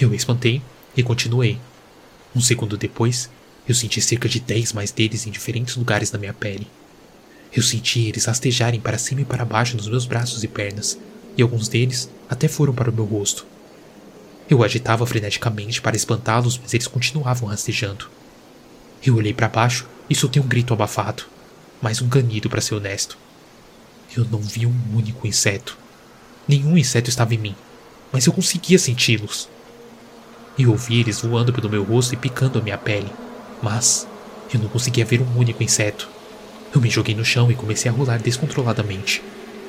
Eu 0.00 0.08
me 0.08 0.16
espantei 0.16 0.62
e 0.96 1.02
continuei. 1.02 1.58
Um 2.34 2.40
segundo 2.40 2.76
depois, 2.76 3.28
eu 3.68 3.74
senti 3.74 4.00
cerca 4.00 4.28
de 4.28 4.40
dez 4.40 4.72
mais 4.72 4.90
deles 4.90 5.26
em 5.26 5.30
diferentes 5.30 5.76
lugares 5.76 6.10
da 6.10 6.18
minha 6.18 6.32
pele. 6.32 6.66
Eu 7.52 7.62
senti 7.62 8.06
eles 8.06 8.24
rastejarem 8.24 8.80
para 8.80 8.98
cima 8.98 9.20
e 9.20 9.24
para 9.24 9.44
baixo 9.44 9.76
nos 9.76 9.88
meus 9.88 10.06
braços 10.06 10.42
e 10.42 10.48
pernas, 10.48 10.98
e 11.36 11.42
alguns 11.42 11.68
deles 11.68 12.08
até 12.28 12.48
foram 12.48 12.74
para 12.74 12.90
o 12.90 12.92
meu 12.92 13.04
rosto. 13.04 13.46
Eu 14.48 14.62
agitava 14.62 15.04
freneticamente 15.04 15.82
para 15.82 15.96
espantá-los, 15.96 16.56
mas 16.56 16.72
eles 16.72 16.86
continuavam 16.86 17.48
rastejando. 17.48 18.08
Eu 19.04 19.16
olhei 19.16 19.34
para 19.34 19.48
baixo 19.48 19.86
e 20.08 20.14
soltei 20.14 20.40
um 20.40 20.46
grito 20.46 20.72
abafado, 20.72 21.24
mais 21.82 22.00
um 22.00 22.08
ganido 22.08 22.48
para 22.48 22.60
ser 22.60 22.76
honesto. 22.76 23.18
eu 24.16 24.24
não 24.24 24.40
vi 24.40 24.64
um 24.64 24.74
único 24.94 25.26
inseto. 25.26 25.76
Nenhum 26.46 26.78
inseto 26.78 27.10
estava 27.10 27.34
em 27.34 27.38
mim, 27.38 27.56
mas 28.12 28.24
eu 28.24 28.32
conseguia 28.32 28.78
senti-los. 28.78 29.48
Eu 30.56 30.70
ouvi 30.70 31.00
eles 31.00 31.20
voando 31.20 31.52
pelo 31.52 31.68
meu 31.68 31.82
rosto 31.82 32.14
e 32.14 32.16
picando 32.16 32.58
a 32.58 32.62
minha 32.62 32.78
pele, 32.78 33.10
mas 33.60 34.06
eu 34.54 34.60
não 34.60 34.68
conseguia 34.68 35.04
ver 35.04 35.20
um 35.20 35.38
único 35.38 35.62
inseto. 35.62 36.08
Eu 36.72 36.80
me 36.80 36.88
joguei 36.88 37.14
no 37.14 37.24
chão 37.24 37.50
e 37.50 37.54
comecei 37.54 37.90
a 37.90 37.94
rolar 37.94 38.18
descontroladamente. 38.18 39.22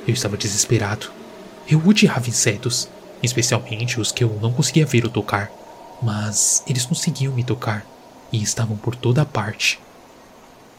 Eu 0.06 0.14
estava 0.14 0.36
desesperado. 0.36 1.10
Eu 1.68 1.82
odiava 1.84 2.28
insetos, 2.28 2.88
especialmente 3.22 4.00
os 4.00 4.12
que 4.12 4.24
eu 4.24 4.38
não 4.40 4.52
conseguia 4.52 4.86
ver 4.86 5.04
ou 5.04 5.10
tocar, 5.10 5.50
mas 6.02 6.62
eles 6.66 6.84
conseguiam 6.84 7.34
me 7.34 7.44
tocar 7.44 7.84
e 8.32 8.42
estavam 8.42 8.76
por 8.76 8.94
toda 8.94 9.24
parte. 9.24 9.80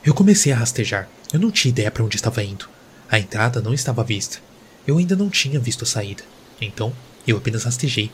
Eu 0.06 0.14
comecei 0.14 0.52
a 0.52 0.56
rastejar. 0.56 1.10
Eu 1.32 1.40
não 1.40 1.52
tinha 1.52 1.70
ideia 1.70 1.92
para 1.92 2.04
onde 2.04 2.16
estava 2.16 2.44
indo. 2.44 2.70
A 3.12 3.20
entrada 3.20 3.62
não 3.62 3.74
estava 3.74 4.04
vista. 4.04 4.40
Eu 4.88 4.98
ainda 4.98 5.16
não 5.16 5.30
tinha 5.30 5.60
visto 5.60 5.84
a 5.84 5.88
saída. 5.88 6.24
Então, 6.62 6.94
eu 7.28 7.38
apenas 7.38 7.64
rastejei, 7.64 8.12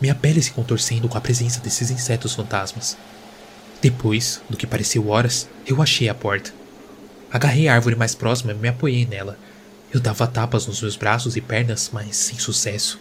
minha 0.00 0.14
pele 0.14 0.42
se 0.42 0.50
contorcendo 0.50 1.08
com 1.08 1.16
a 1.16 1.20
presença 1.20 1.60
desses 1.60 1.90
insetos 1.90 2.34
fantasmas. 2.34 2.96
Depois 3.80 4.40
do 4.48 4.56
que 4.56 4.66
pareceu 4.66 5.08
horas, 5.08 5.48
eu 5.66 5.80
achei 5.80 6.08
a 6.08 6.14
porta. 6.14 6.52
Agarrei 7.30 7.68
a 7.68 7.74
árvore 7.74 7.96
mais 7.96 8.14
próxima 8.14 8.52
e 8.52 8.54
me 8.54 8.68
apoiei 8.68 9.06
nela. 9.06 9.38
Eu 9.92 10.00
dava 10.00 10.26
tapas 10.26 10.66
nos 10.66 10.82
meus 10.82 10.96
braços 10.96 11.36
e 11.36 11.40
pernas, 11.40 11.90
mas 11.92 12.16
sem 12.16 12.38
sucesso. 12.38 12.98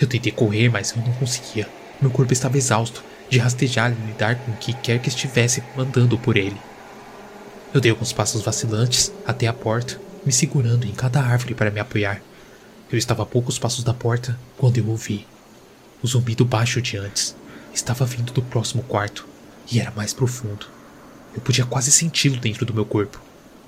Eu 0.00 0.06
tentei 0.06 0.30
correr, 0.32 0.68
mas 0.68 0.92
eu 0.92 1.02
não 1.02 1.12
conseguia. 1.14 1.68
Meu 2.00 2.10
corpo 2.10 2.32
estava 2.32 2.56
exausto 2.56 3.02
de 3.28 3.38
rastejar 3.38 3.92
e 3.92 4.06
lidar 4.06 4.36
com 4.36 4.52
o 4.52 4.56
que 4.56 4.72
quer 4.72 5.00
que 5.00 5.08
estivesse 5.08 5.62
mandando 5.76 6.16
por 6.18 6.36
ele. 6.36 6.56
Eu 7.74 7.80
dei 7.80 7.90
alguns 7.90 8.12
passos 8.12 8.42
vacilantes 8.42 9.12
até 9.26 9.46
a 9.46 9.52
porta, 9.52 10.00
me 10.24 10.32
segurando 10.32 10.86
em 10.86 10.92
cada 10.92 11.20
árvore 11.20 11.54
para 11.54 11.70
me 11.70 11.80
apoiar. 11.80 12.22
Eu 12.90 12.96
estava 12.96 13.22
a 13.22 13.26
poucos 13.26 13.58
passos 13.58 13.84
da 13.84 13.92
porta 13.92 14.38
quando 14.56 14.78
eu 14.78 14.88
ouvi. 14.88 15.26
O 16.02 16.06
zumbido 16.06 16.44
baixo 16.44 16.80
de 16.80 16.96
antes 16.96 17.36
estava 17.74 18.06
vindo 18.06 18.32
do 18.32 18.40
próximo 18.40 18.82
quarto 18.84 19.26
e 19.70 19.80
era 19.80 19.90
mais 19.90 20.14
profundo. 20.14 20.66
Eu 21.34 21.42
podia 21.42 21.66
quase 21.66 21.90
senti-lo 21.90 22.38
dentro 22.38 22.64
do 22.64 22.72
meu 22.72 22.86
corpo, 22.86 23.20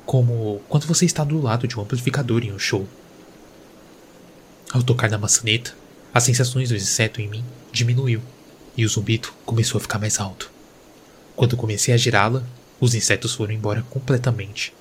como 0.06 0.62
quando 0.68 0.86
você 0.86 1.04
está 1.04 1.22
do 1.22 1.40
lado 1.40 1.68
de 1.68 1.78
um 1.78 1.82
amplificador 1.82 2.42
em 2.42 2.52
um 2.52 2.58
show. 2.58 2.86
Ao 4.72 4.82
tocar 4.82 5.10
na 5.10 5.18
maçaneta, 5.18 5.74
as 6.12 6.24
sensações 6.24 6.68
do 6.68 6.76
inseto 6.76 7.20
em 7.20 7.28
mim 7.28 7.44
diminuiu 7.72 8.20
e 8.76 8.84
o 8.84 8.88
zumbido 8.88 9.28
começou 9.44 9.78
a 9.78 9.80
ficar 9.80 9.98
mais 9.98 10.18
alto. 10.18 10.50
Quando 11.36 11.56
comecei 11.56 11.94
a 11.94 11.96
girá-la, 11.96 12.42
os 12.80 12.94
insetos 12.94 13.34
foram 13.34 13.52
embora 13.52 13.84
completamente. 13.90 14.72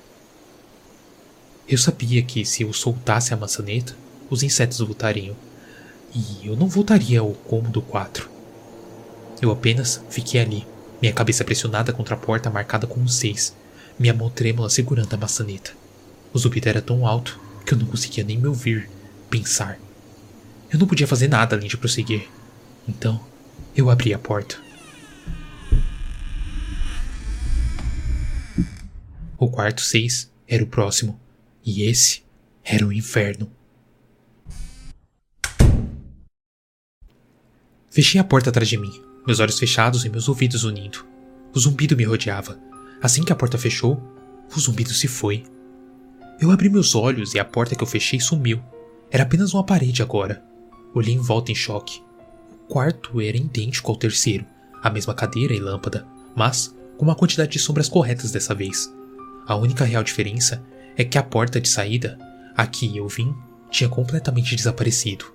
Eu 1.68 1.78
sabia 1.78 2.22
que 2.22 2.44
se 2.44 2.62
eu 2.62 2.72
soltasse 2.72 3.32
a 3.32 3.36
maçaneta, 3.36 3.96
os 4.28 4.42
insetos 4.42 4.78
voltariam, 4.78 5.36
e 6.12 6.46
eu 6.46 6.56
não 6.56 6.66
voltaria 6.66 7.20
ao 7.20 7.32
cômodo 7.32 7.80
4. 7.80 8.28
Eu 9.40 9.52
apenas 9.52 10.02
fiquei 10.10 10.40
ali, 10.40 10.66
minha 11.00 11.12
cabeça 11.12 11.44
pressionada 11.44 11.92
contra 11.92 12.14
a 12.14 12.18
porta 12.18 12.50
marcada 12.50 12.86
com 12.86 12.98
um 12.98 13.06
6, 13.06 13.54
minha 13.98 14.12
mão 14.12 14.28
trêmula 14.28 14.68
segurando 14.68 15.14
a 15.14 15.16
maçaneta. 15.16 15.72
O 16.32 16.38
zumbido 16.38 16.68
era 16.68 16.82
tão 16.82 17.06
alto 17.06 17.38
que 17.64 17.74
eu 17.74 17.78
não 17.78 17.86
conseguia 17.86 18.24
nem 18.24 18.36
me 18.36 18.48
ouvir, 18.48 18.90
pensar. 19.28 19.78
Eu 20.72 20.78
não 20.78 20.86
podia 20.86 21.06
fazer 21.06 21.26
nada 21.26 21.56
além 21.56 21.68
de 21.68 21.76
prosseguir. 21.76 22.28
Então, 22.88 23.20
eu 23.74 23.90
abri 23.90 24.14
a 24.14 24.18
porta. 24.18 24.56
O 29.36 29.48
quarto 29.48 29.80
6 29.80 30.30
era 30.46 30.62
o 30.62 30.66
próximo, 30.66 31.18
e 31.64 31.82
esse 31.82 32.22
era 32.62 32.86
o 32.86 32.92
inferno. 32.92 33.50
Fechei 37.90 38.20
a 38.20 38.24
porta 38.24 38.50
atrás 38.50 38.68
de 38.68 38.76
mim, 38.76 39.02
meus 39.26 39.40
olhos 39.40 39.58
fechados 39.58 40.04
e 40.04 40.08
meus 40.08 40.28
ouvidos 40.28 40.62
unindo. 40.62 41.04
O 41.52 41.58
zumbido 41.58 41.96
me 41.96 42.04
rodeava. 42.04 42.56
Assim 43.02 43.24
que 43.24 43.32
a 43.32 43.36
porta 43.36 43.58
fechou, 43.58 44.00
o 44.54 44.60
zumbido 44.60 44.90
se 44.90 45.08
foi. 45.08 45.42
Eu 46.40 46.52
abri 46.52 46.68
meus 46.68 46.94
olhos 46.94 47.34
e 47.34 47.40
a 47.40 47.44
porta 47.44 47.74
que 47.74 47.82
eu 47.82 47.86
fechei 47.86 48.20
sumiu. 48.20 48.62
Era 49.10 49.24
apenas 49.24 49.52
uma 49.52 49.64
parede 49.64 50.02
agora. 50.02 50.49
Olhei 50.94 51.14
em 51.14 51.18
volta 51.18 51.52
em 51.52 51.54
choque. 51.54 52.02
O 52.52 52.72
quarto 52.72 53.20
era 53.20 53.36
idêntico 53.36 53.90
ao 53.90 53.96
terceiro, 53.96 54.44
a 54.82 54.90
mesma 54.90 55.14
cadeira 55.14 55.54
e 55.54 55.60
lâmpada, 55.60 56.06
mas 56.34 56.74
com 56.96 57.04
uma 57.04 57.14
quantidade 57.14 57.52
de 57.52 57.58
sombras 57.58 57.88
corretas 57.88 58.32
dessa 58.32 58.54
vez. 58.54 58.92
A 59.46 59.56
única 59.56 59.84
real 59.84 60.02
diferença 60.02 60.62
é 60.96 61.04
que 61.04 61.18
a 61.18 61.22
porta 61.22 61.60
de 61.60 61.68
saída, 61.68 62.18
a 62.56 62.66
que 62.66 62.96
eu 62.96 63.08
vim, 63.08 63.34
tinha 63.70 63.88
completamente 63.88 64.54
desaparecido. 64.54 65.32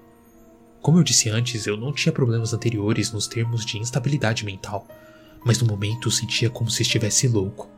Como 0.82 1.00
eu 1.00 1.04
disse 1.04 1.30
antes, 1.30 1.66
eu 1.66 1.76
não 1.76 1.92
tinha 1.92 2.14
problemas 2.14 2.54
anteriores 2.54 3.12
nos 3.12 3.28
termos 3.28 3.66
de 3.66 3.80
instabilidade 3.80 4.46
mental, 4.46 4.88
mas 5.44 5.60
no 5.60 5.68
momento 5.68 6.12
sentia 6.12 6.50
como 6.50 6.70
se 6.70 6.82
estivesse 6.82 7.28
louco. 7.28 7.70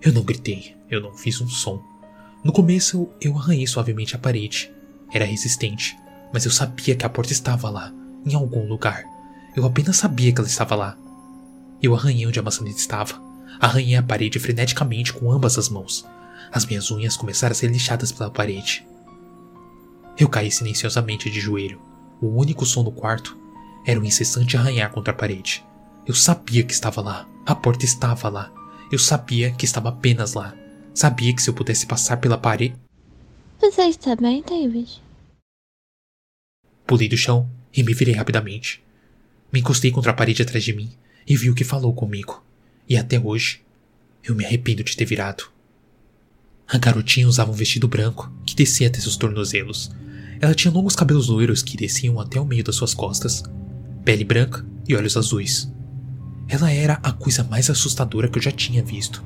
Eu 0.00 0.12
não 0.12 0.22
gritei, 0.22 0.76
eu 0.90 1.00
não 1.00 1.16
fiz 1.16 1.40
um 1.40 1.48
som. 1.48 1.82
No 2.42 2.52
começo 2.52 3.08
eu 3.20 3.38
arranhei 3.38 3.66
suavemente 3.66 4.16
a 4.16 4.18
parede. 4.18 4.70
Era 5.12 5.24
resistente, 5.24 5.96
mas 6.32 6.44
eu 6.44 6.50
sabia 6.50 6.94
que 6.94 7.04
a 7.04 7.08
porta 7.08 7.32
estava 7.32 7.68
lá, 7.68 7.92
em 8.24 8.34
algum 8.34 8.66
lugar. 8.66 9.04
Eu 9.54 9.66
apenas 9.66 9.96
sabia 9.96 10.32
que 10.32 10.40
ela 10.40 10.48
estava 10.48 10.74
lá. 10.74 10.96
Eu 11.82 11.94
arranhei 11.94 12.26
onde 12.26 12.38
a 12.38 12.42
maçaneta 12.42 12.78
estava. 12.78 13.20
Arranhei 13.60 13.96
a 13.96 14.02
parede 14.02 14.38
freneticamente 14.38 15.12
com 15.12 15.30
ambas 15.30 15.58
as 15.58 15.68
mãos. 15.68 16.06
As 16.50 16.64
minhas 16.64 16.90
unhas 16.90 17.16
começaram 17.16 17.52
a 17.52 17.54
ser 17.54 17.68
lixadas 17.68 18.10
pela 18.10 18.30
parede. 18.30 18.86
Eu 20.18 20.28
caí 20.28 20.50
silenciosamente 20.50 21.30
de 21.30 21.40
joelho. 21.40 21.80
O 22.20 22.28
único 22.28 22.64
som 22.64 22.82
do 22.84 22.92
quarto 22.92 23.36
era 23.84 23.98
o 23.98 24.04
incessante 24.04 24.56
arranhar 24.56 24.90
contra 24.90 25.12
a 25.12 25.16
parede. 25.16 25.64
Eu 26.06 26.14
sabia 26.14 26.62
que 26.62 26.72
estava 26.72 27.00
lá. 27.00 27.28
A 27.44 27.54
porta 27.54 27.84
estava 27.84 28.28
lá. 28.28 28.50
Eu 28.90 28.98
sabia 28.98 29.50
que 29.50 29.64
estava 29.64 29.88
apenas 29.88 30.34
lá. 30.34 30.54
Sabia 30.94 31.34
que 31.34 31.42
se 31.42 31.50
eu 31.50 31.54
pudesse 31.54 31.86
passar 31.86 32.18
pela 32.18 32.38
parede. 32.38 32.76
Você 33.60 33.82
está 33.82 34.14
bem, 34.14 34.42
David? 34.46 35.01
Pulei 36.86 37.08
do 37.08 37.16
chão 37.16 37.48
e 37.74 37.82
me 37.82 37.94
virei 37.94 38.14
rapidamente. 38.14 38.82
Me 39.52 39.60
encostei 39.60 39.90
contra 39.90 40.10
a 40.10 40.14
parede 40.14 40.42
atrás 40.42 40.64
de 40.64 40.72
mim 40.72 40.90
e 41.26 41.36
vi 41.36 41.50
o 41.50 41.54
que 41.54 41.64
falou 41.64 41.92
comigo. 41.94 42.42
E 42.88 42.96
até 42.96 43.18
hoje, 43.18 43.60
eu 44.24 44.34
me 44.34 44.44
arrependo 44.44 44.82
de 44.82 44.96
ter 44.96 45.04
virado. 45.04 45.44
A 46.66 46.78
garotinha 46.78 47.28
usava 47.28 47.50
um 47.50 47.54
vestido 47.54 47.86
branco 47.86 48.32
que 48.46 48.54
descia 48.54 48.88
até 48.88 48.98
seus 48.98 49.16
tornozelos. 49.16 49.90
Ela 50.40 50.54
tinha 50.54 50.72
longos 50.72 50.96
cabelos 50.96 51.28
loiros 51.28 51.62
que 51.62 51.76
desciam 51.76 52.18
até 52.18 52.40
o 52.40 52.44
meio 52.44 52.64
das 52.64 52.76
suas 52.76 52.94
costas, 52.94 53.42
pele 54.04 54.24
branca 54.24 54.64
e 54.88 54.96
olhos 54.96 55.16
azuis. 55.16 55.70
Ela 56.48 56.70
era 56.70 56.94
a 57.02 57.12
coisa 57.12 57.44
mais 57.44 57.68
assustadora 57.70 58.28
que 58.28 58.38
eu 58.38 58.42
já 58.42 58.50
tinha 58.50 58.82
visto. 58.82 59.22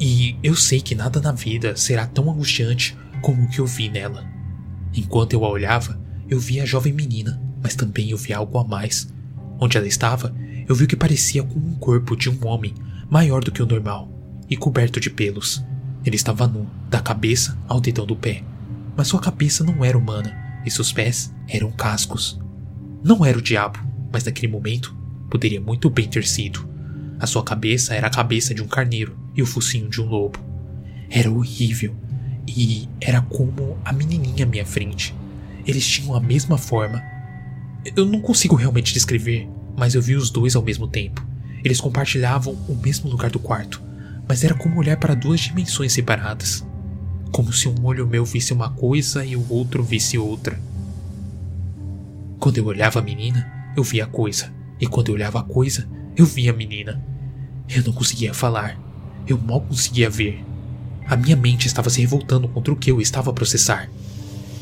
E 0.00 0.36
eu 0.42 0.56
sei 0.56 0.80
que 0.80 0.94
nada 0.94 1.20
na 1.20 1.32
vida 1.32 1.76
será 1.76 2.06
tão 2.06 2.30
angustiante 2.30 2.96
como 3.20 3.44
o 3.44 3.48
que 3.48 3.60
eu 3.60 3.66
vi 3.66 3.88
nela. 3.88 4.26
Enquanto 4.92 5.32
eu 5.32 5.44
a 5.44 5.48
olhava, 5.48 5.98
eu 6.32 6.40
via 6.40 6.62
a 6.62 6.66
jovem 6.66 6.92
menina, 6.92 7.40
mas 7.62 7.74
também 7.74 8.10
eu 8.10 8.16
vi 8.16 8.32
algo 8.32 8.58
a 8.58 8.64
mais. 8.64 9.12
Onde 9.60 9.76
ela 9.76 9.86
estava, 9.86 10.34
eu 10.66 10.74
vi 10.74 10.84
o 10.84 10.86
que 10.88 10.96
parecia 10.96 11.42
com 11.42 11.58
um 11.58 11.74
corpo 11.74 12.16
de 12.16 12.30
um 12.30 12.46
homem 12.46 12.74
maior 13.10 13.44
do 13.44 13.52
que 13.52 13.62
o 13.62 13.66
normal 13.66 14.10
e 14.48 14.56
coberto 14.56 14.98
de 14.98 15.10
pelos. 15.10 15.62
Ele 16.04 16.16
estava 16.16 16.46
nu, 16.46 16.66
da 16.88 17.00
cabeça 17.00 17.56
ao 17.68 17.80
dedão 17.80 18.06
do 18.06 18.16
pé, 18.16 18.42
mas 18.96 19.08
sua 19.08 19.20
cabeça 19.20 19.62
não 19.62 19.84
era 19.84 19.96
humana 19.96 20.34
e 20.64 20.70
seus 20.70 20.90
pés 20.90 21.32
eram 21.48 21.70
cascos. 21.70 22.40
Não 23.04 23.24
era 23.24 23.38
o 23.38 23.42
diabo, 23.42 23.78
mas 24.10 24.24
naquele 24.24 24.50
momento 24.50 24.96
poderia 25.30 25.60
muito 25.60 25.90
bem 25.90 26.08
ter 26.08 26.24
sido. 26.24 26.68
A 27.20 27.26
sua 27.26 27.44
cabeça 27.44 27.94
era 27.94 28.06
a 28.06 28.10
cabeça 28.10 28.54
de 28.54 28.62
um 28.62 28.66
carneiro 28.66 29.16
e 29.34 29.42
o 29.42 29.46
focinho 29.46 29.88
de 29.88 30.00
um 30.00 30.06
lobo. 30.06 30.38
Era 31.10 31.30
horrível 31.30 31.94
e 32.48 32.88
era 33.00 33.20
como 33.20 33.76
a 33.84 33.92
menininha 33.92 34.44
à 34.44 34.48
minha 34.48 34.66
frente. 34.66 35.14
Eles 35.66 35.86
tinham 35.86 36.14
a 36.14 36.20
mesma 36.20 36.58
forma. 36.58 37.02
Eu 37.96 38.04
não 38.04 38.20
consigo 38.20 38.56
realmente 38.56 38.92
descrever, 38.92 39.48
mas 39.76 39.94
eu 39.94 40.02
vi 40.02 40.16
os 40.16 40.30
dois 40.30 40.56
ao 40.56 40.62
mesmo 40.62 40.86
tempo. 40.86 41.24
Eles 41.64 41.80
compartilhavam 41.80 42.54
o 42.68 42.74
mesmo 42.74 43.08
lugar 43.08 43.30
do 43.30 43.38
quarto, 43.38 43.82
mas 44.28 44.42
era 44.42 44.54
como 44.54 44.78
olhar 44.78 44.96
para 44.96 45.14
duas 45.14 45.40
dimensões 45.40 45.92
separadas. 45.92 46.64
Como 47.30 47.52
se 47.52 47.68
um 47.68 47.84
olho 47.84 48.06
meu 48.06 48.24
visse 48.24 48.52
uma 48.52 48.70
coisa 48.70 49.24
e 49.24 49.36
o 49.36 49.46
outro 49.52 49.82
visse 49.82 50.18
outra. 50.18 50.60
Quando 52.38 52.58
eu 52.58 52.66
olhava 52.66 52.98
a 52.98 53.02
menina, 53.02 53.72
eu 53.76 53.84
via 53.84 54.04
a 54.04 54.08
coisa, 54.08 54.52
e 54.80 54.86
quando 54.86 55.08
eu 55.08 55.14
olhava 55.14 55.38
a 55.38 55.44
coisa, 55.44 55.88
eu 56.16 56.26
via 56.26 56.50
a 56.50 56.56
menina. 56.56 57.02
Eu 57.68 57.84
não 57.84 57.92
conseguia 57.92 58.34
falar, 58.34 58.76
eu 59.26 59.38
mal 59.38 59.60
conseguia 59.60 60.10
ver. 60.10 60.44
A 61.06 61.16
minha 61.16 61.36
mente 61.36 61.66
estava 61.66 61.88
se 61.88 62.00
revoltando 62.00 62.48
contra 62.48 62.72
o 62.72 62.76
que 62.76 62.90
eu 62.90 63.00
estava 63.00 63.30
a 63.30 63.34
processar. 63.34 63.88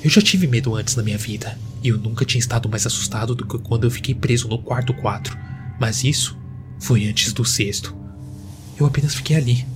Eu 0.03 0.09
já 0.09 0.23
tive 0.23 0.47
medo 0.47 0.75
antes 0.75 0.97
na 0.97 1.03
minha 1.03 1.19
vida, 1.19 1.59
e 1.83 1.89
eu 1.89 1.99
nunca 1.99 2.25
tinha 2.25 2.39
estado 2.39 2.69
mais 2.71 2.87
assustado 2.87 3.35
do 3.35 3.47
que 3.47 3.59
quando 3.59 3.85
eu 3.85 3.91
fiquei 3.91 4.15
preso 4.15 4.49
no 4.49 4.59
quarto 4.59 4.95
4, 4.95 5.37
mas 5.79 6.05
isso 6.05 6.39
foi 6.79 7.07
antes 7.07 7.35
do 7.35 7.45
sexto. 7.45 7.95
Eu 8.79 8.87
apenas 8.87 9.15
fiquei 9.15 9.37
ali, 9.37 9.67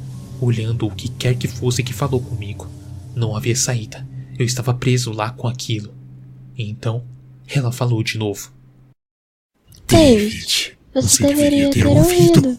olhando 0.40 0.86
o 0.86 0.90
que 0.90 1.10
quer 1.10 1.34
que 1.36 1.46
fosse 1.46 1.82
que 1.82 1.92
falou 1.92 2.22
comigo. 2.22 2.66
Não 3.14 3.36
havia 3.36 3.54
saída. 3.54 4.06
eu 4.38 4.46
estava 4.46 4.74
preso 4.74 5.12
lá 5.12 5.30
com 5.30 5.46
aquilo. 5.46 5.94
E 6.56 6.68
então, 6.68 7.04
ela 7.46 7.70
falou 7.70 8.02
de 8.02 8.16
novo. 8.16 8.50
David, 9.86 10.76
você 10.94 11.26
deveria 11.26 11.70
ter 11.70 11.86
ouvido. 11.86 12.58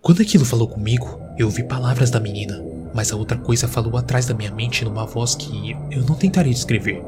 Quando 0.00 0.22
aquilo 0.22 0.44
falou 0.44 0.66
comigo, 0.66 1.20
eu 1.38 1.46
ouvi 1.46 1.62
palavras 1.62 2.10
da 2.10 2.18
menina, 2.18 2.60
mas 2.94 3.12
a 3.12 3.16
outra 3.16 3.38
coisa 3.38 3.66
falou 3.66 3.96
atrás 3.96 4.26
da 4.26 4.34
minha 4.34 4.50
mente 4.50 4.84
numa 4.84 5.06
voz 5.06 5.34
que 5.34 5.76
eu 5.90 6.02
não 6.04 6.14
tentarei 6.14 6.52
descrever. 6.52 7.02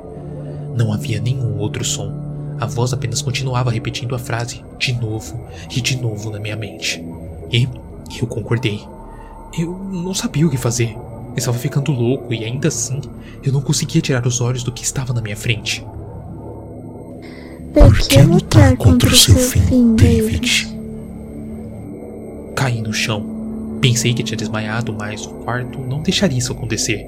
Não 0.77 0.93
havia 0.93 1.21
nenhum 1.21 1.59
outro 1.59 1.85
som. 1.85 2.13
A 2.59 2.67
voz 2.67 2.93
apenas 2.93 3.21
continuava 3.21 3.71
repetindo 3.71 4.15
a 4.15 4.19
frase 4.19 4.65
de 4.79 4.93
novo 4.93 5.47
e 5.75 5.81
de 5.81 6.01
novo 6.01 6.31
na 6.31 6.39
minha 6.39 6.57
mente. 6.57 7.05
E 7.53 7.69
eu 8.21 8.27
concordei. 8.27 8.83
Eu 9.59 9.73
não 9.73 10.15
sabia 10.15 10.47
o 10.47 10.51
que 10.51 10.57
fazer. 10.57 10.95
Eu 10.95 11.39
estava 11.39 11.59
ficando 11.59 11.93
louco 11.93 12.33
e 12.33 12.45
ainda 12.45 12.69
assim 12.69 13.01
eu 13.43 13.53
não 13.53 13.61
conseguia 13.61 14.01
tirar 14.01 14.27
os 14.27 14.41
olhos 14.41 14.63
do 14.63 14.73
que 14.73 14.85
estava 14.85 15.13
na 15.13 15.21
minha 15.21 15.37
frente. 15.37 15.85
Por 17.73 17.99
que 17.99 18.23
lutar 18.23 18.77
contra 18.77 19.09
o 19.09 19.15
seu 19.15 19.35
fim, 19.35 19.97
David? 19.97 20.73
Caí 22.55 22.81
no 22.81 22.93
chão. 22.93 23.34
Pensei 23.85 24.15
que 24.15 24.23
tinha 24.23 24.39
desmaiado, 24.39 24.95
mas 24.95 25.27
o 25.27 25.35
quarto 25.45 25.79
não 25.79 26.01
deixaria 26.01 26.39
isso 26.39 26.51
acontecer. 26.51 27.07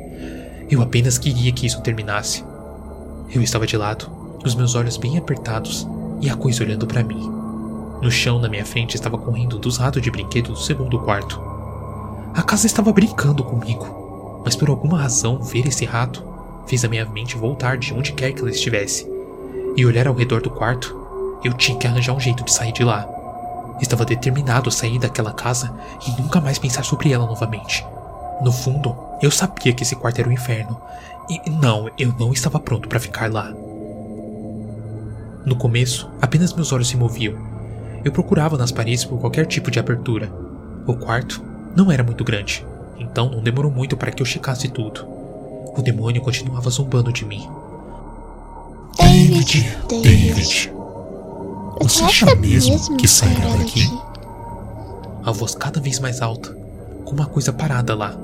Eu 0.70 0.82
apenas 0.82 1.16
queria 1.16 1.50
que 1.50 1.64
isso 1.64 1.80
terminasse. 1.80 2.44
Eu 3.32 3.40
estava 3.40 3.66
de 3.66 3.78
lado, 3.78 4.10
os 4.44 4.54
meus 4.54 4.74
olhos 4.74 4.98
bem 4.98 5.16
apertados 5.16 5.88
e 6.20 6.28
a 6.28 6.36
coisa 6.36 6.62
olhando 6.62 6.86
para 6.86 7.02
mim. 7.02 7.30
No 8.02 8.10
chão 8.10 8.38
na 8.38 8.46
minha 8.50 8.66
frente 8.66 8.94
estava 8.94 9.16
correndo 9.16 9.58
dos 9.58 9.78
ratos 9.78 10.02
de 10.02 10.10
brinquedo 10.10 10.52
do 10.52 10.58
segundo 10.58 10.98
quarto. 10.98 11.40
A 12.34 12.42
casa 12.42 12.66
estava 12.66 12.92
brincando 12.92 13.42
comigo, 13.42 14.42
mas 14.44 14.54
por 14.54 14.68
alguma 14.68 15.00
razão 15.00 15.42
ver 15.42 15.66
esse 15.66 15.86
rato 15.86 16.22
fez 16.66 16.84
a 16.84 16.88
minha 16.88 17.06
mente 17.06 17.38
voltar 17.38 17.78
de 17.78 17.94
onde 17.94 18.12
quer 18.12 18.32
que 18.32 18.42
ela 18.42 18.50
estivesse 18.50 19.10
e 19.78 19.86
olhar 19.86 20.06
ao 20.06 20.14
redor 20.14 20.42
do 20.42 20.50
quarto. 20.50 20.94
Eu 21.42 21.54
tinha 21.54 21.78
que 21.78 21.86
arranjar 21.86 22.12
um 22.12 22.20
jeito 22.20 22.44
de 22.44 22.52
sair 22.52 22.72
de 22.72 22.84
lá. 22.84 23.15
Estava 23.80 24.04
determinado 24.04 24.68
a 24.68 24.72
sair 24.72 24.98
daquela 24.98 25.32
casa 25.32 25.72
e 26.06 26.20
nunca 26.20 26.40
mais 26.40 26.58
pensar 26.58 26.84
sobre 26.84 27.12
ela 27.12 27.26
novamente. 27.26 27.84
No 28.40 28.52
fundo, 28.52 28.96
eu 29.22 29.30
sabia 29.30 29.72
que 29.72 29.82
esse 29.82 29.96
quarto 29.96 30.18
era 30.18 30.28
o 30.28 30.30
um 30.30 30.34
inferno. 30.34 30.80
E 31.28 31.50
não, 31.50 31.90
eu 31.98 32.14
não 32.18 32.32
estava 32.32 32.60
pronto 32.60 32.88
para 32.88 33.00
ficar 33.00 33.32
lá. 33.32 33.52
No 35.44 35.56
começo, 35.56 36.10
apenas 36.20 36.52
meus 36.52 36.72
olhos 36.72 36.88
se 36.88 36.96
moviam. 36.96 37.34
Eu 38.04 38.12
procurava 38.12 38.56
nas 38.56 38.72
paredes 38.72 39.04
por 39.04 39.18
qualquer 39.18 39.46
tipo 39.46 39.70
de 39.70 39.78
abertura. 39.78 40.30
O 40.86 40.94
quarto 40.94 41.42
não 41.74 41.90
era 41.90 42.04
muito 42.04 42.24
grande, 42.24 42.64
então 42.98 43.28
não 43.30 43.42
demorou 43.42 43.70
muito 43.70 43.96
para 43.96 44.10
que 44.10 44.22
eu 44.22 44.26
checasse 44.26 44.68
tudo. 44.68 45.06
O 45.76 45.82
demônio 45.82 46.22
continuava 46.22 46.70
zombando 46.70 47.12
de 47.12 47.24
mim. 47.24 47.48
David, 48.96 49.76
David. 49.88 50.75
Você 51.80 52.02
acha 52.02 52.34
mesmo 52.36 52.96
que 52.96 53.06
sairá 53.06 53.48
daqui? 53.56 53.86
A 55.24 55.30
voz 55.30 55.54
cada 55.54 55.80
vez 55.80 55.98
mais 55.98 56.22
alta, 56.22 56.56
com 57.04 57.12
uma 57.12 57.26
coisa 57.26 57.52
parada 57.52 57.94
lá. 57.94 58.16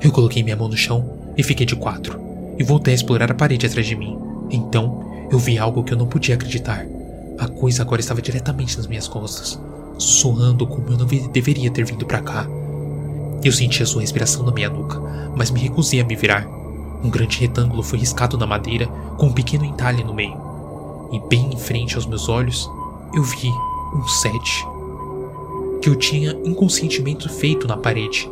Eu 0.00 0.10
coloquei 0.10 0.42
minha 0.42 0.56
mão 0.56 0.68
no 0.68 0.76
chão 0.76 1.18
e 1.36 1.42
fiquei 1.42 1.66
de 1.66 1.76
quatro, 1.76 2.20
e 2.58 2.64
voltei 2.64 2.92
a 2.92 2.94
explorar 2.94 3.30
a 3.30 3.34
parede 3.34 3.66
atrás 3.66 3.86
de 3.86 3.94
mim. 3.94 4.18
Então, 4.50 5.28
eu 5.30 5.38
vi 5.38 5.58
algo 5.58 5.84
que 5.84 5.92
eu 5.92 5.98
não 5.98 6.06
podia 6.06 6.34
acreditar. 6.34 6.86
A 7.38 7.48
coisa 7.48 7.82
agora 7.82 8.00
estava 8.00 8.22
diretamente 8.22 8.76
nas 8.76 8.86
minhas 8.86 9.06
costas, 9.06 9.60
soando 9.98 10.66
como 10.66 10.88
eu 10.88 10.98
não 10.98 11.06
deveria 11.06 11.70
ter 11.70 11.84
vindo 11.84 12.06
para 12.06 12.22
cá. 12.22 12.46
Eu 13.44 13.52
senti 13.52 13.82
a 13.82 13.86
sua 13.86 14.00
respiração 14.00 14.42
na 14.44 14.52
minha 14.52 14.70
nuca, 14.70 14.98
mas 15.36 15.50
me 15.50 15.60
recusei 15.60 16.00
a 16.00 16.04
me 16.04 16.16
virar. 16.16 16.46
Um 17.04 17.10
grande 17.10 17.38
retângulo 17.38 17.82
foi 17.82 17.98
riscado 17.98 18.38
na 18.38 18.46
madeira 18.46 18.86
com 19.18 19.26
um 19.26 19.32
pequeno 19.32 19.64
entalhe 19.64 20.02
no 20.02 20.14
meio. 20.14 20.40
E 21.12 21.20
bem 21.28 21.52
em 21.52 21.58
frente 21.58 21.94
aos 21.94 22.06
meus 22.06 22.28
olhos, 22.28 22.68
eu 23.14 23.22
vi 23.22 23.50
um 23.94 24.06
sete 24.06 24.66
que 25.80 25.88
eu 25.88 25.94
tinha 25.94 26.32
inconscientemente 26.44 27.28
feito 27.28 27.68
na 27.68 27.76
parede. 27.76 28.28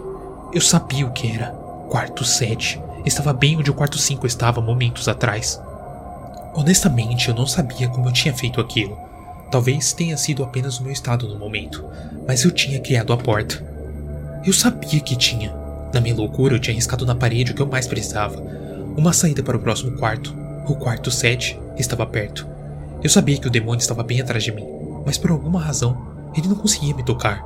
Eu 0.52 0.60
sabia 0.60 1.06
o 1.06 1.12
que 1.12 1.30
era. 1.30 1.46
Quarto 1.88 2.24
7 2.24 2.80
estava 3.04 3.32
bem 3.32 3.56
onde 3.56 3.70
o 3.70 3.74
quarto 3.74 3.98
5 3.98 4.26
estava 4.26 4.60
momentos 4.60 5.08
atrás. 5.08 5.60
Honestamente, 6.54 7.28
eu 7.28 7.34
não 7.34 7.46
sabia 7.46 7.88
como 7.88 8.08
eu 8.08 8.12
tinha 8.12 8.34
feito 8.34 8.60
aquilo. 8.60 8.98
Talvez 9.50 9.92
tenha 9.92 10.16
sido 10.16 10.42
apenas 10.42 10.78
o 10.78 10.82
meu 10.82 10.92
estado 10.92 11.28
no 11.28 11.38
momento, 11.38 11.84
mas 12.26 12.44
eu 12.44 12.50
tinha 12.50 12.80
criado 12.80 13.12
a 13.12 13.16
porta. 13.16 13.62
Eu 14.44 14.52
sabia 14.52 15.00
que 15.00 15.14
tinha. 15.14 15.54
Na 15.92 16.00
minha 16.00 16.14
loucura, 16.14 16.56
eu 16.56 16.60
tinha 16.60 16.74
riscado 16.74 17.06
na 17.06 17.14
parede 17.14 17.52
o 17.52 17.54
que 17.54 17.62
eu 17.62 17.66
mais 17.66 17.86
precisava: 17.86 18.42
uma 18.96 19.12
saída 19.12 19.42
para 19.42 19.56
o 19.56 19.60
próximo 19.60 19.96
quarto. 19.96 20.34
O 20.66 20.74
quarto 20.74 21.10
7 21.10 21.56
estava 21.78 22.04
perto. 22.04 22.53
Eu 23.04 23.10
sabia 23.10 23.36
que 23.36 23.46
o 23.46 23.50
demônio 23.50 23.82
estava 23.82 24.02
bem 24.02 24.22
atrás 24.22 24.42
de 24.42 24.50
mim, 24.50 24.66
mas 25.04 25.18
por 25.18 25.30
alguma 25.30 25.60
razão 25.60 26.30
ele 26.34 26.48
não 26.48 26.56
conseguia 26.56 26.94
me 26.94 27.04
tocar. 27.04 27.44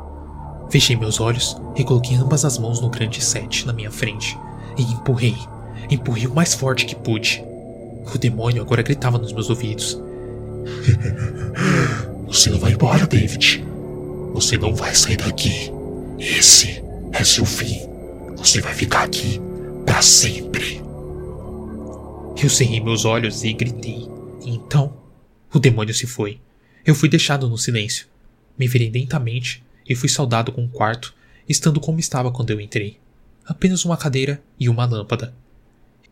Fechei 0.71 0.95
meus 0.95 1.19
olhos 1.19 1.61
e 1.75 1.83
coloquei 1.83 2.17
ambas 2.17 2.45
as 2.45 2.59
mãos 2.59 2.81
no 2.81 2.89
grande 2.89 3.21
sete 3.21 3.67
na 3.67 3.73
minha 3.73 3.91
frente 3.91 4.39
e 4.79 4.83
empurrei. 4.83 5.35
Empurrei 5.91 6.29
o 6.29 6.35
mais 6.35 6.55
forte 6.55 6.87
que 6.87 6.95
pude. 6.95 7.45
O 8.15 8.17
demônio 8.17 8.63
agora 8.63 8.83
gritava 8.83 9.19
nos 9.19 9.33
meus 9.33 9.51
ouvidos. 9.51 10.01
Você 12.29 12.51
não 12.51 12.61
vai 12.61 12.75
embora, 12.75 13.05
David. 13.05 13.65
Você 14.35 14.57
não 14.57 14.73
vai 14.73 14.95
sair 14.95 15.17
daqui. 15.17 15.73
Esse 16.21 16.85
é 17.13 17.25
seu 17.25 17.45
fim. 17.45 17.81
Você 18.37 18.61
vai 18.61 18.75
ficar 18.75 19.03
aqui 19.03 19.41
para 19.85 20.03
sempre. 20.03 20.81
Eu 22.41 22.49
cerrei 22.49 22.81
meus 22.81 23.05
olhos 23.05 23.43
e 23.43 23.53
gritei. 23.53 24.09
Então 24.47 25.08
o 25.53 25.59
demônio 25.59 25.95
se 25.95 26.07
foi. 26.07 26.41
Eu 26.85 26.95
fui 26.95 27.09
deixado 27.09 27.49
no 27.49 27.57
silêncio. 27.57 28.07
Me 28.59 28.69
virei 28.69 28.91
lentamente 28.91 29.63
e 29.89 29.95
fui 29.95 30.09
saudado 30.09 30.53
com 30.53 30.63
um 30.63 30.69
quarto, 30.69 31.15
estando 31.49 31.81
como 31.81 31.99
estava 31.99 32.31
quando 32.31 32.51
eu 32.51 32.61
entrei. 32.61 32.99
Apenas 33.47 33.85
uma 33.85 33.97
cadeira 33.97 34.43
e 34.61 34.69
uma 34.69 34.85
lâmpada. 34.85 35.35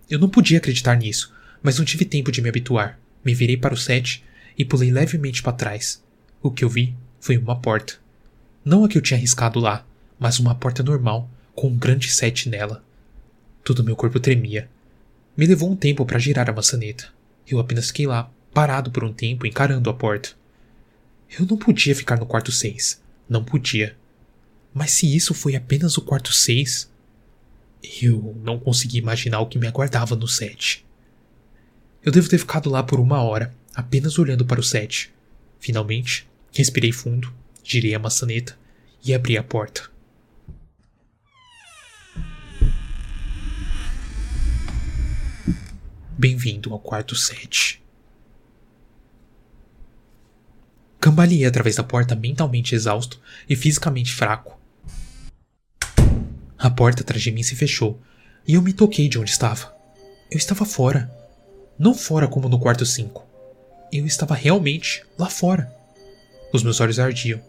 Eu 0.08 0.18
não 0.18 0.28
podia 0.28 0.58
acreditar 0.58 0.96
nisso, 0.96 1.34
mas 1.62 1.78
não 1.78 1.84
tive 1.84 2.04
tempo 2.04 2.32
de 2.32 2.40
me 2.40 2.48
habituar. 2.48 2.98
Me 3.24 3.34
virei 3.34 3.56
para 3.56 3.74
o 3.74 3.76
set 3.76 4.24
e 4.56 4.64
pulei 4.64 4.90
levemente 4.90 5.42
para 5.42 5.52
trás. 5.52 6.02
O 6.42 6.50
que 6.50 6.64
eu 6.64 6.68
vi 6.68 6.94
foi 7.20 7.36
uma 7.36 7.60
porta. 7.60 7.94
Não 8.64 8.84
a 8.84 8.88
que 8.88 8.96
eu 8.96 9.02
tinha 9.02 9.18
arriscado 9.18 9.60
lá, 9.60 9.84
mas 10.18 10.38
uma 10.38 10.54
porta 10.54 10.82
normal, 10.82 11.28
com 11.54 11.68
um 11.68 11.76
grande 11.76 12.10
set 12.10 12.48
nela. 12.48 12.82
Todo 13.62 13.84
meu 13.84 13.96
corpo 13.96 14.18
tremia. 14.18 14.68
Me 15.36 15.44
levou 15.44 15.70
um 15.70 15.76
tempo 15.76 16.06
para 16.06 16.18
girar 16.18 16.48
a 16.48 16.52
maçaneta. 16.52 17.08
Eu 17.46 17.58
apenas 17.58 17.88
fiquei 17.88 18.06
lá, 18.06 18.30
parado 18.56 18.90
por 18.90 19.04
um 19.04 19.12
tempo 19.12 19.46
encarando 19.46 19.90
a 19.90 19.92
porta. 19.92 20.30
Eu 21.38 21.44
não 21.44 21.58
podia 21.58 21.94
ficar 21.94 22.18
no 22.18 22.24
quarto 22.24 22.50
6. 22.50 23.02
Não 23.28 23.44
podia. 23.44 23.94
Mas 24.72 24.92
se 24.92 25.14
isso 25.14 25.34
foi 25.34 25.54
apenas 25.54 25.98
o 25.98 26.00
quarto 26.00 26.32
6, 26.32 26.90
eu 28.00 28.34
não 28.42 28.58
consegui 28.58 28.96
imaginar 28.96 29.40
o 29.40 29.46
que 29.46 29.58
me 29.58 29.66
aguardava 29.66 30.16
no 30.16 30.26
7. 30.26 30.86
Eu 32.02 32.10
devo 32.10 32.30
ter 32.30 32.38
ficado 32.38 32.70
lá 32.70 32.82
por 32.82 32.98
uma 32.98 33.22
hora, 33.22 33.54
apenas 33.74 34.18
olhando 34.18 34.46
para 34.46 34.58
o 34.58 34.64
7. 34.64 35.12
Finalmente, 35.60 36.26
respirei 36.50 36.92
fundo, 36.92 37.30
girei 37.62 37.94
a 37.94 37.98
maçaneta 37.98 38.58
e 39.04 39.12
abri 39.12 39.36
a 39.36 39.42
porta. 39.42 39.90
Bem-vindo 46.16 46.72
ao 46.72 46.78
quarto 46.78 47.14
7. 47.14 47.84
Cambaleei 51.00 51.44
através 51.44 51.76
da 51.76 51.84
porta 51.84 52.14
mentalmente 52.14 52.74
exausto 52.74 53.20
e 53.48 53.54
fisicamente 53.54 54.14
fraco. 54.14 54.58
A 56.58 56.70
porta 56.70 57.02
atrás 57.02 57.22
de 57.22 57.30
mim 57.30 57.42
se 57.42 57.54
fechou 57.54 58.00
e 58.46 58.54
eu 58.54 58.62
me 58.62 58.72
toquei 58.72 59.08
de 59.08 59.18
onde 59.18 59.30
estava. 59.30 59.74
Eu 60.30 60.38
estava 60.38 60.64
fora. 60.64 61.10
Não 61.78 61.94
fora 61.94 62.26
como 62.26 62.48
no 62.48 62.58
quarto 62.58 62.86
5. 62.86 63.24
Eu 63.92 64.06
estava 64.06 64.34
realmente 64.34 65.04
lá 65.18 65.28
fora. 65.28 65.72
Os 66.52 66.62
meus 66.62 66.80
olhos 66.80 66.98
ardiam. 66.98 67.40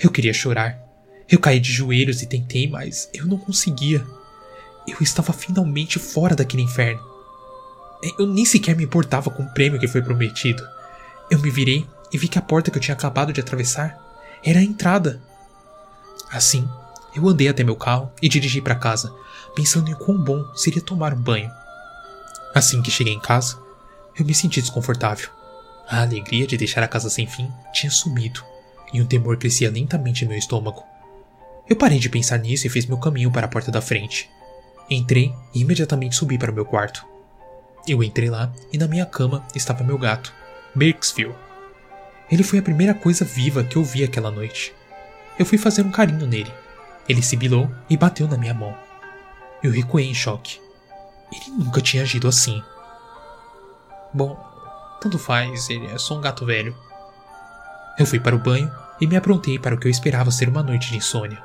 Eu 0.00 0.10
queria 0.10 0.32
chorar. 0.32 0.78
Eu 1.28 1.38
caí 1.38 1.60
de 1.60 1.72
joelhos 1.72 2.22
e 2.22 2.26
tentei, 2.26 2.68
mas 2.68 3.08
eu 3.12 3.26
não 3.26 3.38
conseguia. 3.38 4.04
Eu 4.86 4.96
estava 5.00 5.32
finalmente 5.32 5.98
fora 5.98 6.34
daquele 6.34 6.62
inferno. 6.62 7.02
Eu 8.18 8.26
nem 8.26 8.44
sequer 8.44 8.76
me 8.76 8.84
importava 8.84 9.30
com 9.30 9.42
o 9.42 9.54
prêmio 9.54 9.78
que 9.78 9.88
foi 9.88 10.02
prometido. 10.02 10.62
Eu 11.30 11.40
me 11.40 11.50
virei 11.50 11.86
e 12.14 12.16
vi 12.16 12.28
que 12.28 12.38
a 12.38 12.42
porta 12.42 12.70
que 12.70 12.78
eu 12.78 12.80
tinha 12.80 12.94
acabado 12.94 13.32
de 13.32 13.40
atravessar 13.40 13.98
era 14.44 14.60
a 14.60 14.62
entrada. 14.62 15.20
Assim, 16.30 16.66
eu 17.12 17.28
andei 17.28 17.48
até 17.48 17.64
meu 17.64 17.74
carro 17.74 18.12
e 18.22 18.28
dirigi 18.28 18.60
para 18.60 18.76
casa, 18.76 19.12
pensando 19.56 19.90
em 19.90 19.94
quão 19.94 20.16
bom 20.16 20.44
seria 20.54 20.80
tomar 20.80 21.12
um 21.12 21.20
banho. 21.20 21.50
Assim 22.54 22.80
que 22.80 22.90
cheguei 22.90 23.12
em 23.12 23.20
casa, 23.20 23.58
eu 24.16 24.24
me 24.24 24.32
senti 24.32 24.60
desconfortável. 24.60 25.28
A 25.88 26.02
alegria 26.02 26.46
de 26.46 26.56
deixar 26.56 26.84
a 26.84 26.88
casa 26.88 27.10
sem 27.10 27.26
fim 27.26 27.50
tinha 27.72 27.90
sumido, 27.90 28.44
e 28.92 29.02
um 29.02 29.06
temor 29.06 29.36
crescia 29.36 29.68
lentamente 29.68 30.24
em 30.24 30.28
meu 30.28 30.38
estômago. 30.38 30.84
Eu 31.68 31.74
parei 31.74 31.98
de 31.98 32.08
pensar 32.08 32.38
nisso 32.38 32.64
e 32.64 32.70
fiz 32.70 32.86
meu 32.86 32.98
caminho 32.98 33.32
para 33.32 33.46
a 33.46 33.50
porta 33.50 33.72
da 33.72 33.82
frente. 33.82 34.30
Entrei 34.88 35.34
e 35.52 35.62
imediatamente 35.62 36.14
subi 36.14 36.38
para 36.38 36.52
o 36.52 36.54
meu 36.54 36.64
quarto. 36.64 37.04
Eu 37.88 38.04
entrei 38.04 38.30
lá 38.30 38.52
e 38.72 38.78
na 38.78 38.86
minha 38.86 39.04
cama 39.04 39.44
estava 39.52 39.82
meu 39.82 39.98
gato, 39.98 40.32
Birksville. 40.76 41.43
Ele 42.30 42.42
foi 42.42 42.58
a 42.58 42.62
primeira 42.62 42.94
coisa 42.94 43.24
viva 43.24 43.64
que 43.64 43.76
eu 43.76 43.84
vi 43.84 44.02
aquela 44.02 44.30
noite. 44.30 44.74
Eu 45.38 45.44
fui 45.44 45.58
fazer 45.58 45.82
um 45.82 45.90
carinho 45.90 46.26
nele. 46.26 46.52
Ele 47.08 47.22
sibilou 47.22 47.70
e 47.88 47.96
bateu 47.96 48.26
na 48.26 48.36
minha 48.36 48.54
mão. 48.54 48.76
Eu 49.62 49.70
recuei 49.70 50.06
em 50.06 50.14
choque. 50.14 50.60
Ele 51.32 51.64
nunca 51.64 51.80
tinha 51.80 52.02
agido 52.02 52.28
assim. 52.28 52.62
Bom, 54.12 54.38
tanto 55.00 55.18
faz, 55.18 55.68
ele 55.68 55.86
é 55.86 55.98
só 55.98 56.16
um 56.16 56.20
gato 56.20 56.46
velho. 56.46 56.74
Eu 57.98 58.06
fui 58.06 58.18
para 58.18 58.34
o 58.34 58.38
banho 58.38 58.70
e 59.00 59.06
me 59.06 59.16
aprontei 59.16 59.58
para 59.58 59.74
o 59.74 59.78
que 59.78 59.86
eu 59.86 59.90
esperava 59.90 60.30
ser 60.30 60.48
uma 60.48 60.62
noite 60.62 60.90
de 60.90 60.96
insônia. 60.96 61.42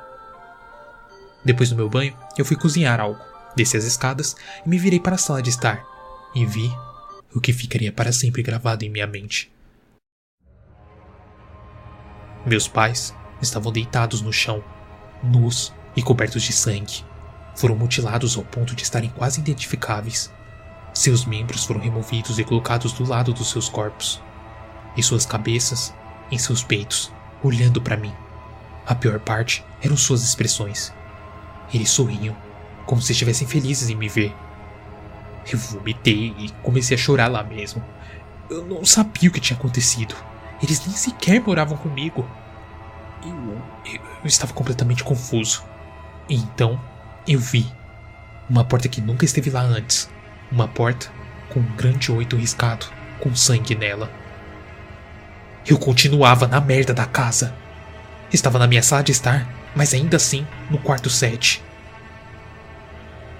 Depois 1.44 1.70
do 1.70 1.76
meu 1.76 1.88
banho, 1.88 2.16
eu 2.36 2.44
fui 2.44 2.56
cozinhar 2.56 3.00
algo, 3.00 3.20
desci 3.56 3.76
as 3.76 3.84
escadas 3.84 4.36
e 4.64 4.68
me 4.68 4.78
virei 4.78 5.00
para 5.00 5.14
a 5.14 5.18
sala 5.18 5.42
de 5.42 5.50
estar, 5.50 5.84
e 6.34 6.44
vi 6.44 6.70
o 7.34 7.40
que 7.40 7.52
ficaria 7.52 7.92
para 7.92 8.12
sempre 8.12 8.42
gravado 8.42 8.84
em 8.84 8.90
minha 8.90 9.06
mente. 9.06 9.50
Meus 12.44 12.66
pais 12.66 13.14
estavam 13.42 13.70
deitados 13.70 14.22
no 14.22 14.32
chão, 14.32 14.64
nus 15.22 15.74
e 15.94 16.02
cobertos 16.02 16.42
de 16.42 16.52
sangue. 16.52 17.04
Foram 17.54 17.76
mutilados 17.76 18.36
ao 18.36 18.42
ponto 18.44 18.74
de 18.74 18.82
estarem 18.82 19.10
quase 19.10 19.40
identificáveis. 19.40 20.32
Seus 20.94 21.26
membros 21.26 21.64
foram 21.66 21.80
removidos 21.80 22.38
e 22.38 22.44
colocados 22.44 22.92
do 22.94 23.06
lado 23.06 23.34
dos 23.34 23.50
seus 23.50 23.68
corpos, 23.68 24.22
e 24.96 25.02
suas 25.02 25.26
cabeças 25.26 25.94
em 26.30 26.38
seus 26.38 26.62
peitos, 26.62 27.12
olhando 27.42 27.80
para 27.82 27.96
mim. 27.96 28.12
A 28.86 28.94
pior 28.94 29.20
parte 29.20 29.62
eram 29.82 29.96
suas 29.96 30.24
expressões. 30.24 30.92
Eles 31.72 31.90
sorriam, 31.90 32.34
como 32.86 33.02
se 33.02 33.12
estivessem 33.12 33.46
felizes 33.46 33.90
em 33.90 33.94
me 33.94 34.08
ver. 34.08 34.34
Eu 35.52 35.58
vomitei 35.58 36.34
e 36.38 36.50
comecei 36.62 36.96
a 36.96 36.98
chorar 36.98 37.28
lá 37.28 37.42
mesmo. 37.42 37.84
Eu 38.48 38.64
não 38.64 38.84
sabia 38.84 39.28
o 39.28 39.32
que 39.32 39.40
tinha 39.40 39.58
acontecido. 39.58 40.14
Eles 40.62 40.84
nem 40.86 40.94
sequer 40.94 41.40
moravam 41.40 41.76
comigo. 41.76 42.28
Eu, 43.22 43.62
eu, 43.84 44.00
eu 44.22 44.26
estava 44.26 44.52
completamente 44.52 45.04
confuso. 45.04 45.64
E 46.28 46.34
então 46.34 46.80
eu 47.26 47.38
vi 47.38 47.70
uma 48.48 48.64
porta 48.64 48.88
que 48.88 49.00
nunca 49.00 49.24
esteve 49.24 49.50
lá 49.50 49.62
antes. 49.62 50.10
Uma 50.50 50.68
porta 50.68 51.10
com 51.48 51.60
um 51.60 51.76
grande 51.76 52.10
oito 52.12 52.36
riscado, 52.36 52.86
com 53.20 53.34
sangue 53.34 53.74
nela. 53.74 54.10
Eu 55.66 55.78
continuava 55.78 56.46
na 56.46 56.60
merda 56.60 56.92
da 56.92 57.06
casa. 57.06 57.54
Estava 58.32 58.58
na 58.58 58.66
minha 58.66 58.82
sala 58.82 59.02
de 59.02 59.12
estar, 59.12 59.46
mas 59.74 59.92
ainda 59.94 60.16
assim 60.16 60.46
no 60.70 60.78
quarto 60.78 61.10
7. 61.10 61.62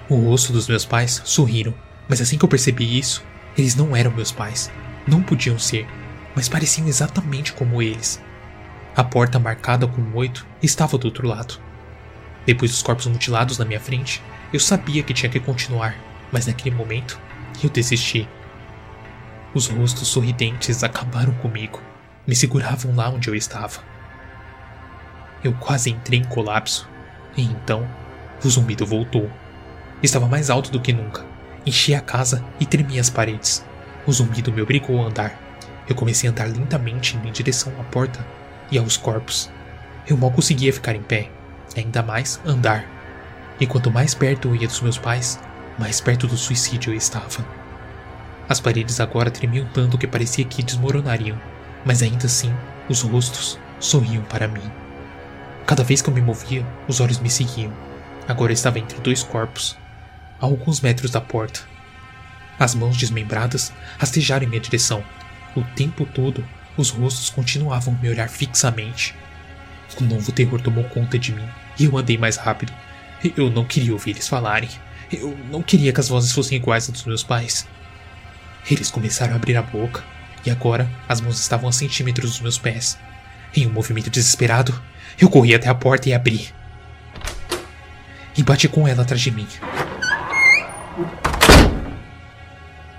O 0.09 0.15
rosto 0.15 0.51
dos 0.51 0.67
meus 0.67 0.85
pais 0.85 1.21
sorriram, 1.23 1.73
mas 2.07 2.19
assim 2.19 2.37
que 2.37 2.43
eu 2.43 2.49
percebi 2.49 2.99
isso, 2.99 3.23
eles 3.57 3.75
não 3.75 3.95
eram 3.95 4.11
meus 4.11 4.31
pais. 4.31 4.69
Não 5.07 5.21
podiam 5.21 5.57
ser, 5.57 5.87
mas 6.35 6.49
pareciam 6.49 6.87
exatamente 6.87 7.53
como 7.53 7.81
eles. 7.81 8.21
A 8.95 9.03
porta 9.03 9.39
marcada 9.39 9.87
com 9.87 10.01
um 10.01 10.15
oito 10.15 10.45
estava 10.61 10.97
do 10.97 11.05
outro 11.05 11.27
lado. 11.27 11.59
Depois 12.45 12.71
dos 12.71 12.83
corpos 12.83 13.07
mutilados 13.07 13.57
na 13.57 13.65
minha 13.65 13.79
frente, 13.79 14.21
eu 14.51 14.59
sabia 14.59 15.03
que 15.03 15.13
tinha 15.13 15.29
que 15.29 15.39
continuar, 15.39 15.95
mas 16.31 16.47
naquele 16.47 16.75
momento 16.75 17.19
eu 17.63 17.69
desisti. 17.69 18.27
Os 19.53 19.67
rostos 19.67 20.07
sorridentes 20.07 20.83
acabaram 20.83 21.33
comigo, 21.35 21.81
me 22.25 22.35
seguravam 22.35 22.95
lá 22.95 23.09
onde 23.09 23.29
eu 23.29 23.35
estava. 23.35 23.79
Eu 25.43 25.53
quase 25.53 25.89
entrei 25.89 26.19
em 26.19 26.23
colapso, 26.23 26.89
e 27.35 27.43
então 27.43 27.87
o 28.43 28.49
zumbido 28.49 28.85
voltou. 28.85 29.29
Estava 30.01 30.27
mais 30.27 30.49
alto 30.49 30.71
do 30.71 30.81
que 30.81 30.93
nunca, 30.93 31.25
enchia 31.65 31.99
a 31.99 32.01
casa 32.01 32.43
e 32.59 32.65
tremia 32.65 33.01
as 33.01 33.09
paredes. 33.09 33.65
O 34.05 34.11
zumbido 34.11 34.51
me 34.51 34.61
obrigou 34.61 35.01
a 35.01 35.07
andar. 35.07 35.50
Eu 35.87 35.95
comecei 35.95 36.29
a 36.29 36.31
andar 36.31 36.47
lentamente 36.47 37.17
em 37.17 37.31
direção 37.31 37.73
à 37.79 37.83
porta 37.83 38.25
e 38.71 38.77
aos 38.77 38.97
corpos. 38.97 39.49
Eu 40.07 40.17
mal 40.17 40.31
conseguia 40.31 40.73
ficar 40.73 40.95
em 40.95 41.01
pé, 41.01 41.29
ainda 41.75 42.01
mais 42.01 42.39
andar. 42.45 42.85
E 43.59 43.67
quanto 43.67 43.91
mais 43.91 44.13
perto 44.13 44.47
eu 44.47 44.55
ia 44.55 44.67
dos 44.67 44.81
meus 44.81 44.97
pais, 44.97 45.39
mais 45.77 46.01
perto 46.01 46.27
do 46.27 46.37
suicídio 46.37 46.93
eu 46.93 46.97
estava. 46.97 47.45
As 48.47 48.59
paredes 48.59 48.99
agora 48.99 49.31
tremiam 49.31 49.67
tanto 49.73 49.97
que 49.97 50.07
parecia 50.07 50.43
que 50.43 50.63
desmoronariam, 50.63 51.39
mas 51.85 52.01
ainda 52.01 52.25
assim, 52.25 52.53
os 52.89 53.01
rostos 53.01 53.59
sorriam 53.79 54.23
para 54.23 54.47
mim. 54.47 54.71
Cada 55.65 55.83
vez 55.83 56.01
que 56.01 56.09
eu 56.09 56.13
me 56.13 56.21
movia, 56.21 56.65
os 56.87 56.99
olhos 56.99 57.19
me 57.19 57.29
seguiam. 57.29 57.71
Agora 58.27 58.51
estava 58.51 58.79
entre 58.79 58.99
dois 58.99 59.23
corpos, 59.23 59.77
a 60.39 60.45
alguns 60.45 60.81
metros 60.81 61.11
da 61.11 61.21
porta. 61.21 61.61
As 62.59 62.75
mãos 62.75 62.97
desmembradas 62.97 63.71
rastejaram 63.97 64.45
em 64.45 64.49
minha 64.49 64.61
direção. 64.61 65.03
O 65.55 65.63
tempo 65.75 66.05
todo, 66.05 66.45
os 66.77 66.89
rostos 66.89 67.29
continuavam 67.29 67.93
a 67.93 68.01
me 68.01 68.09
olhar 68.09 68.29
fixamente. 68.29 69.13
Um 69.99 70.05
novo 70.05 70.31
terror 70.31 70.61
tomou 70.61 70.85
conta 70.85 71.19
de 71.19 71.33
mim 71.33 71.47
e 71.77 71.85
eu 71.85 71.97
andei 71.97 72.17
mais 72.17 72.37
rápido. 72.37 72.71
Eu 73.35 73.49
não 73.49 73.65
queria 73.65 73.91
ouvir 73.91 74.11
eles 74.11 74.27
falarem. 74.27 74.69
Eu 75.11 75.37
não 75.49 75.61
queria 75.61 75.91
que 75.91 75.99
as 75.99 76.07
vozes 76.07 76.31
fossem 76.31 76.57
iguais 76.57 76.85
às 76.85 76.91
dos 76.91 77.05
meus 77.05 77.23
pais. 77.23 77.67
Eles 78.69 78.89
começaram 78.89 79.33
a 79.33 79.35
abrir 79.35 79.57
a 79.57 79.61
boca 79.61 80.03
e 80.45 80.49
agora 80.49 80.89
as 81.07 81.19
mãos 81.19 81.39
estavam 81.39 81.67
a 81.67 81.73
centímetros 81.73 82.31
dos 82.31 82.41
meus 82.41 82.57
pés. 82.57 82.97
Em 83.53 83.67
um 83.67 83.71
movimento 83.71 84.09
desesperado, 84.09 84.81
eu 85.19 85.29
corri 85.29 85.53
até 85.53 85.67
a 85.67 85.75
porta 85.75 86.07
e 86.07 86.13
abri. 86.13 86.49
E 88.37 88.41
bati 88.41 88.69
com 88.69 88.87
ela 88.87 89.01
atrás 89.01 89.21
de 89.21 89.31
mim. 89.31 89.47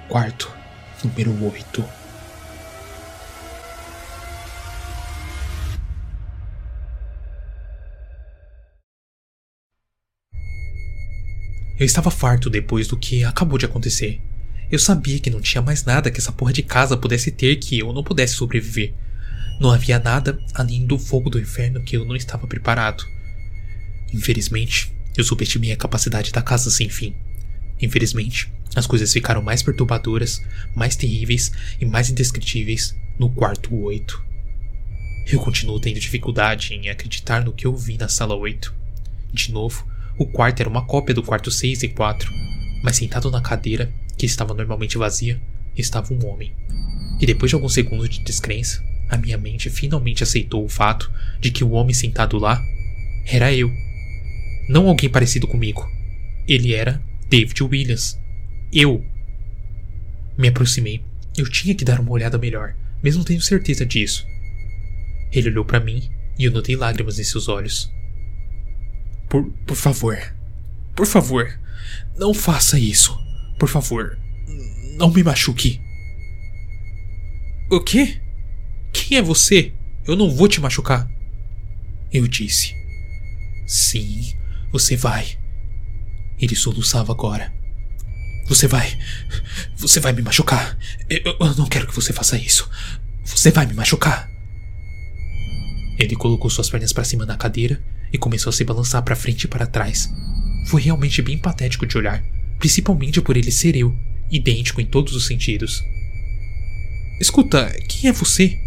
Quarto, 0.09 0.53
número 1.03 1.33
8. 1.43 2.02
Eu 11.83 11.87
estava 11.87 12.13
farto 12.13 12.49
depois 12.49 12.87
do 12.87 12.97
que 12.97 13.25
acabou 13.25 13.59
de 13.59 13.67
acontecer. 13.67 14.21
Eu 14.71 14.79
sabia 14.79 15.19
que 15.19 15.29
não 15.29 15.41
tinha 15.41 15.61
mais 15.61 15.85
nada 15.85 16.13
que 16.13 16.21
essa 16.21 16.31
porra 16.31 16.53
de 16.53 16.63
casa 16.63 16.97
pudesse 16.97 17.33
ter 17.33 17.57
que 17.57 17.81
eu 17.81 17.93
não 17.93 18.05
pudesse 18.05 18.35
sobreviver. 18.35 18.95
Não 19.61 19.69
havia 19.69 19.99
nada 19.99 20.39
além 20.55 20.87
do 20.87 20.97
fogo 20.97 21.29
do 21.29 21.41
inferno 21.41 21.83
que 21.83 21.97
eu 21.97 22.05
não 22.05 22.15
estava 22.15 22.47
preparado. 22.47 23.05
Infelizmente, 24.15 24.95
eu 25.17 25.25
subestimei 25.25 25.73
a 25.73 25.77
capacidade 25.77 26.31
da 26.31 26.41
casa 26.41 26.71
sem 26.71 26.89
fim. 26.89 27.17
Infelizmente, 27.81 28.53
as 28.77 28.87
coisas 28.87 29.13
ficaram 29.13 29.43
mais 29.43 29.61
perturbadoras, 29.61 30.41
mais 30.77 30.95
terríveis 30.95 31.51
e 31.81 31.85
mais 31.85 32.09
indescritíveis 32.09 32.95
no 33.19 33.29
quarto 33.29 33.75
8. 33.75 34.25
Eu 35.33 35.41
continuo 35.41 35.81
tendo 35.81 35.99
dificuldade 35.99 36.75
em 36.75 36.89
acreditar 36.89 37.45
no 37.45 37.53
que 37.53 37.67
eu 37.67 37.77
vi 37.77 37.99
na 37.99 38.07
sala 38.07 38.37
8. 38.37 38.73
De 39.33 39.51
novo, 39.51 39.85
o 40.23 40.27
quarto 40.27 40.61
era 40.61 40.69
uma 40.69 40.87
cópia 40.87 41.15
do 41.15 41.23
quarto 41.23 41.51
6 41.51 41.83
e 41.83 41.89
4, 41.89 42.33
mas 42.83 42.97
sentado 42.97 43.31
na 43.31 43.41
cadeira, 43.41 43.93
que 44.17 44.25
estava 44.25 44.55
normalmente 44.55 44.97
vazia, 44.97 45.41
estava 45.77 46.15
um 46.15 46.27
homem. 46.27 46.53
E 47.21 47.27
depois 47.27 47.51
de 47.51 47.57
alguns 47.57 47.75
segundos 47.75 48.09
de 48.09 48.23
descrença, 48.23 48.83
a 49.09 49.17
minha 49.17 49.37
mente 49.37 49.69
finalmente 49.69 50.23
aceitou 50.23 50.65
o 50.65 50.69
fato 50.69 51.11
de 51.41 51.51
que 51.51 51.65
o 51.65 51.73
homem 51.73 51.93
sentado 51.93 52.39
lá 52.39 52.63
era 53.27 53.53
eu. 53.53 53.71
Não 54.69 54.89
alguém 54.89 55.11
parecido 55.11 55.49
comigo. 55.49 55.91
Ele 56.47 56.73
era 56.73 57.03
David 57.29 57.61
Williams. 57.65 58.19
Eu. 58.73 59.05
Me 60.39 60.49
aproximei. 60.49 61.03
Eu 61.37 61.49
tinha 61.49 61.75
que 61.75 61.85
dar 61.85 61.99
uma 61.99 62.13
olhada 62.13 62.39
melhor, 62.39 62.77
mesmo 63.03 63.25
tendo 63.25 63.43
certeza 63.43 63.85
disso. 63.85 64.25
Ele 65.33 65.49
olhou 65.49 65.65
para 65.65 65.81
mim 65.81 66.09
e 66.39 66.45
eu 66.45 66.53
notei 66.53 66.77
lágrimas 66.77 67.19
em 67.19 67.25
seus 67.25 67.49
olhos. 67.49 67.93
Por, 69.33 69.51
por 69.67 69.77
favor. 69.77 70.19
Por 70.95 71.07
favor. 71.07 71.59
Não 72.19 72.35
faça 72.35 72.79
isso. 72.79 73.19
Por 73.59 73.67
favor. 73.67 74.19
Não 74.99 75.11
me 75.11 75.23
machuque. 75.23 75.81
O 77.71 77.81
quê? 77.81 78.21
Quem 78.93 79.17
é 79.17 79.23
você? 79.23 79.73
Eu 80.07 80.17
não 80.17 80.31
vou 80.31 80.49
te 80.49 80.61
machucar. 80.61 81.11
Eu 82.13 82.29
disse. 82.29 82.75
Sim, 83.67 84.35
você 84.71 84.97
vai. 84.97 85.39
Ele 86.39 86.55
soluçava 86.55 87.11
agora. 87.11 87.55
Você 88.49 88.69
vai. 88.69 88.99
Você 89.77 89.99
vai 89.99 90.13
me 90.13 90.21
machucar. 90.21 90.77
Eu, 91.09 91.39
eu 91.41 91.55
não 91.55 91.67
quero 91.67 91.87
que 91.87 91.95
você 91.95 92.13
faça 92.13 92.37
isso. 92.37 92.69
Você 93.25 93.51
vai 93.51 93.65
me 93.65 93.73
machucar. 93.73 94.31
Ele 95.99 96.17
colocou 96.17 96.51
suas 96.51 96.69
pernas 96.69 96.93
para 96.93 97.05
cima 97.05 97.25
da 97.25 97.35
cadeira 97.35 97.83
e 98.13 98.19
começou 98.19 98.51
a 98.51 98.53
se 98.53 98.65
balançar 98.65 99.03
para 99.03 99.17
frente 99.17 99.45
e 99.45 99.49
para 99.49 99.67
trás. 99.67 100.13
Foi 100.67 100.81
realmente 100.81 101.23
bem 101.23 101.39
patético 101.39 101.87
de 101.87 101.97
olhar, 101.97 102.23
principalmente 102.59 103.21
por 103.21 103.37
ele 103.37 103.51
ser 103.51 103.75
eu, 103.75 103.97
idêntico 104.31 104.81
em 104.81 104.87
todos 104.87 105.15
os 105.15 105.27
sentidos. 105.27 105.83
Escuta, 107.21 107.71
quem 107.89 108.11
é 108.11 108.13
você? 108.13 108.59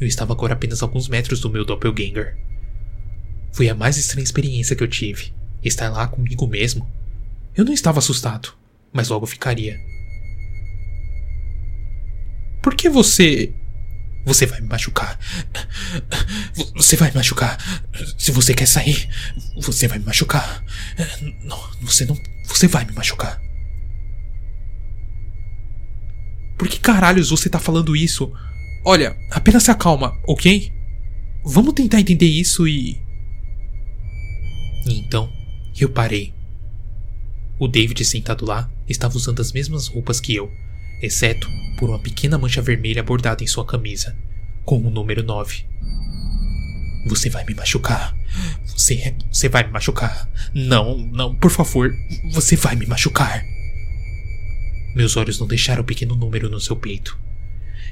Eu 0.00 0.06
estava 0.06 0.32
agora 0.32 0.54
apenas 0.54 0.82
alguns 0.82 1.08
metros 1.08 1.40
do 1.40 1.50
meu 1.50 1.64
doppelganger. 1.64 2.36
Foi 3.52 3.68
a 3.68 3.74
mais 3.74 3.96
estranha 3.96 4.24
experiência 4.24 4.74
que 4.76 4.82
eu 4.82 4.88
tive. 4.88 5.32
Estar 5.62 5.90
lá 5.90 6.06
comigo 6.06 6.46
mesmo. 6.46 6.90
Eu 7.54 7.64
não 7.64 7.72
estava 7.72 7.98
assustado, 7.98 8.54
mas 8.92 9.08
logo 9.08 9.26
ficaria. 9.26 9.78
Por 12.62 12.74
que 12.74 12.88
você. 12.88 13.52
Você 14.24 14.46
vai 14.46 14.60
me 14.60 14.68
machucar. 14.68 15.18
Você 16.76 16.96
vai 16.96 17.08
me 17.10 17.16
machucar. 17.16 17.58
Se 18.18 18.30
você 18.30 18.54
quer 18.54 18.66
sair, 18.66 19.08
você 19.56 19.88
vai 19.88 19.98
me 19.98 20.04
machucar. 20.04 20.62
Não, 21.42 21.58
você 21.80 22.04
não. 22.04 22.16
Você 22.46 22.66
vai 22.66 22.84
me 22.84 22.92
machucar. 22.92 23.40
Por 26.58 26.68
que 26.68 26.78
caralhos 26.78 27.30
você 27.30 27.48
tá 27.48 27.58
falando 27.58 27.96
isso? 27.96 28.30
Olha, 28.84 29.16
apenas 29.30 29.62
se 29.62 29.70
acalma, 29.70 30.18
ok? 30.26 30.70
Vamos 31.44 31.72
tentar 31.72 32.00
entender 32.00 32.26
isso 32.26 32.68
e. 32.68 33.00
E 34.86 34.98
então, 34.98 35.32
eu 35.78 35.88
parei. 35.88 36.34
O 37.58 37.66
David 37.66 38.04
sentado 38.04 38.44
lá 38.46 38.70
estava 38.88 39.16
usando 39.16 39.40
as 39.40 39.52
mesmas 39.52 39.86
roupas 39.86 40.20
que 40.20 40.34
eu, 40.34 40.50
exceto 41.00 41.48
por 41.78 41.88
uma 41.88 41.98
pequena 41.98 42.38
mancha 42.38 42.60
vermelha 42.60 43.02
bordada 43.02 43.42
em 43.42 43.46
sua 43.46 43.64
camisa, 43.64 44.16
com 44.64 44.78
o 44.78 44.90
número 44.90 45.22
9. 45.22 45.64
Você 47.06 47.30
vai 47.30 47.44
me 47.44 47.54
machucar. 47.54 48.14
Você, 48.66 49.14
você 49.30 49.48
vai 49.48 49.64
me 49.64 49.70
machucar. 49.70 50.28
Não, 50.54 50.98
não, 50.98 51.34
por 51.34 51.50
favor, 51.50 51.92
você 52.32 52.56
vai 52.56 52.76
me 52.76 52.86
machucar. 52.86 53.42
Meus 54.94 55.16
olhos 55.16 55.38
não 55.38 55.46
deixaram 55.46 55.82
o 55.82 55.86
pequeno 55.86 56.14
número 56.14 56.50
no 56.50 56.60
seu 56.60 56.76
peito. 56.76 57.18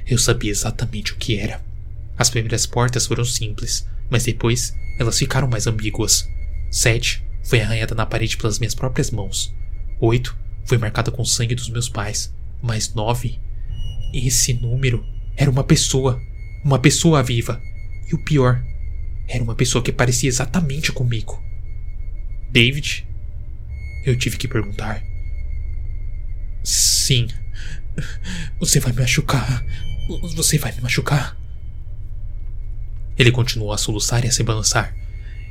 Eu 0.05 0.17
sabia 0.17 0.51
exatamente 0.51 1.13
o 1.13 1.15
que 1.15 1.37
era. 1.37 1.61
As 2.17 2.29
primeiras 2.29 2.65
portas 2.65 3.07
foram 3.07 3.23
simples, 3.23 3.87
mas 4.09 4.23
depois 4.23 4.75
elas 4.99 5.17
ficaram 5.17 5.47
mais 5.47 5.65
ambíguas. 5.65 6.27
Sete 6.69 7.23
foi 7.43 7.61
arranhada 7.61 7.95
na 7.95 8.05
parede 8.05 8.37
pelas 8.37 8.59
minhas 8.59 8.75
próprias 8.75 9.09
mãos. 9.09 9.53
Oito 9.99 10.37
foi 10.65 10.77
marcada 10.77 11.09
com 11.09 11.23
sangue 11.25 11.55
dos 11.55 11.69
meus 11.69 11.89
pais. 11.89 12.33
Mas 12.61 12.93
nove. 12.93 13.39
Esse 14.13 14.53
número 14.53 15.05
era 15.35 15.49
uma 15.49 15.63
pessoa. 15.63 16.21
Uma 16.63 16.79
pessoa 16.79 17.23
viva. 17.23 17.61
E 18.11 18.15
o 18.15 18.23
pior, 18.23 18.63
era 19.27 19.43
uma 19.43 19.55
pessoa 19.55 19.83
que 19.83 19.91
parecia 19.91 20.27
exatamente 20.27 20.91
comigo. 20.91 21.41
David? 22.51 23.07
Eu 24.03 24.17
tive 24.17 24.37
que 24.37 24.47
perguntar. 24.47 25.03
Sim. 26.63 27.27
Você 28.59 28.79
vai 28.79 28.91
me 28.91 28.99
machucar. 28.99 29.63
Você 30.35 30.57
vai 30.57 30.71
me 30.71 30.81
machucar. 30.81 31.37
Ele 33.17 33.31
continuou 33.31 33.71
a 33.71 33.77
soluçar 33.77 34.25
e 34.25 34.27
a 34.27 34.31
se 34.31 34.41
balançar. 34.41 34.95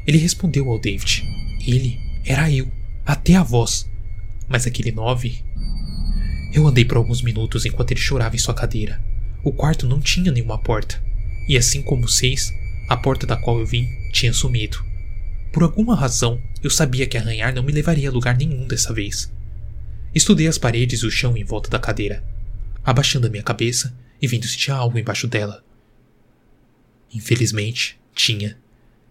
Ele 0.07 0.19
respondeu 0.19 0.69
ao 0.69 0.81
David. 0.81 1.23
Ele 1.65 2.01
era 2.25 2.51
eu, 2.51 2.69
até 3.07 3.37
a 3.37 3.43
voz. 3.43 3.89
Mas 4.49 4.67
aquele 4.67 4.91
nove. 4.91 5.45
Eu 6.53 6.67
andei 6.67 6.85
por 6.85 6.97
alguns 6.97 7.23
minutos 7.23 7.67
enquanto 7.67 7.91
ele 7.91 8.01
chorava 8.01 8.35
em 8.35 8.39
sua 8.39 8.55
cadeira. 8.55 9.01
O 9.45 9.53
quarto 9.53 9.87
não 9.87 10.01
tinha 10.01 10.33
nenhuma 10.33 10.59
porta. 10.59 11.03
E 11.47 11.57
assim 11.57 11.83
como 11.83 12.07
o 12.07 12.09
seis, 12.09 12.53
a 12.89 12.97
porta 12.97 13.27
da 13.27 13.37
qual 13.37 13.59
eu 13.59 13.67
vim 13.67 13.87
tinha 14.13 14.33
sumido. 14.33 14.83
Por 15.53 15.63
alguma 15.63 15.95
razão, 15.95 16.41
eu 16.63 16.71
sabia 16.71 17.07
que 17.07 17.17
arranhar 17.17 17.55
não 17.55 17.63
me 17.63 17.73
levaria 17.73 18.09
a 18.09 18.13
lugar 18.13 18.37
nenhum 18.37 18.67
dessa 18.67 18.93
vez. 18.93 19.33
Estudei 20.15 20.47
as 20.47 20.59
paredes 20.59 21.01
e 21.01 21.07
o 21.07 21.11
chão 21.11 21.37
em 21.37 21.45
volta 21.45 21.71
da 21.71 21.79
cadeira, 21.79 22.25
abaixando 22.85 23.27
a 23.27 23.31
minha 23.31 23.43
cabeça 23.43 23.95
e 24.21 24.27
vendo 24.27 24.47
se 24.47 24.57
tinha 24.57 24.77
algo 24.77 24.99
embaixo 24.99 25.27
dela. 25.29 25.63
Infelizmente, 27.15 27.99
tinha. 28.15 28.59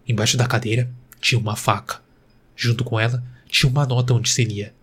Embaixo 0.06 0.36
da 0.36 0.46
cadeira 0.46 0.90
tinha 1.20 1.38
uma 1.38 1.56
faca. 1.56 2.02
Junto 2.56 2.84
com 2.84 2.98
ela 2.98 3.24
tinha 3.48 3.70
uma 3.70 3.86
nota 3.86 4.14
onde 4.14 4.28
se 4.28 4.44
lia: 4.44 4.74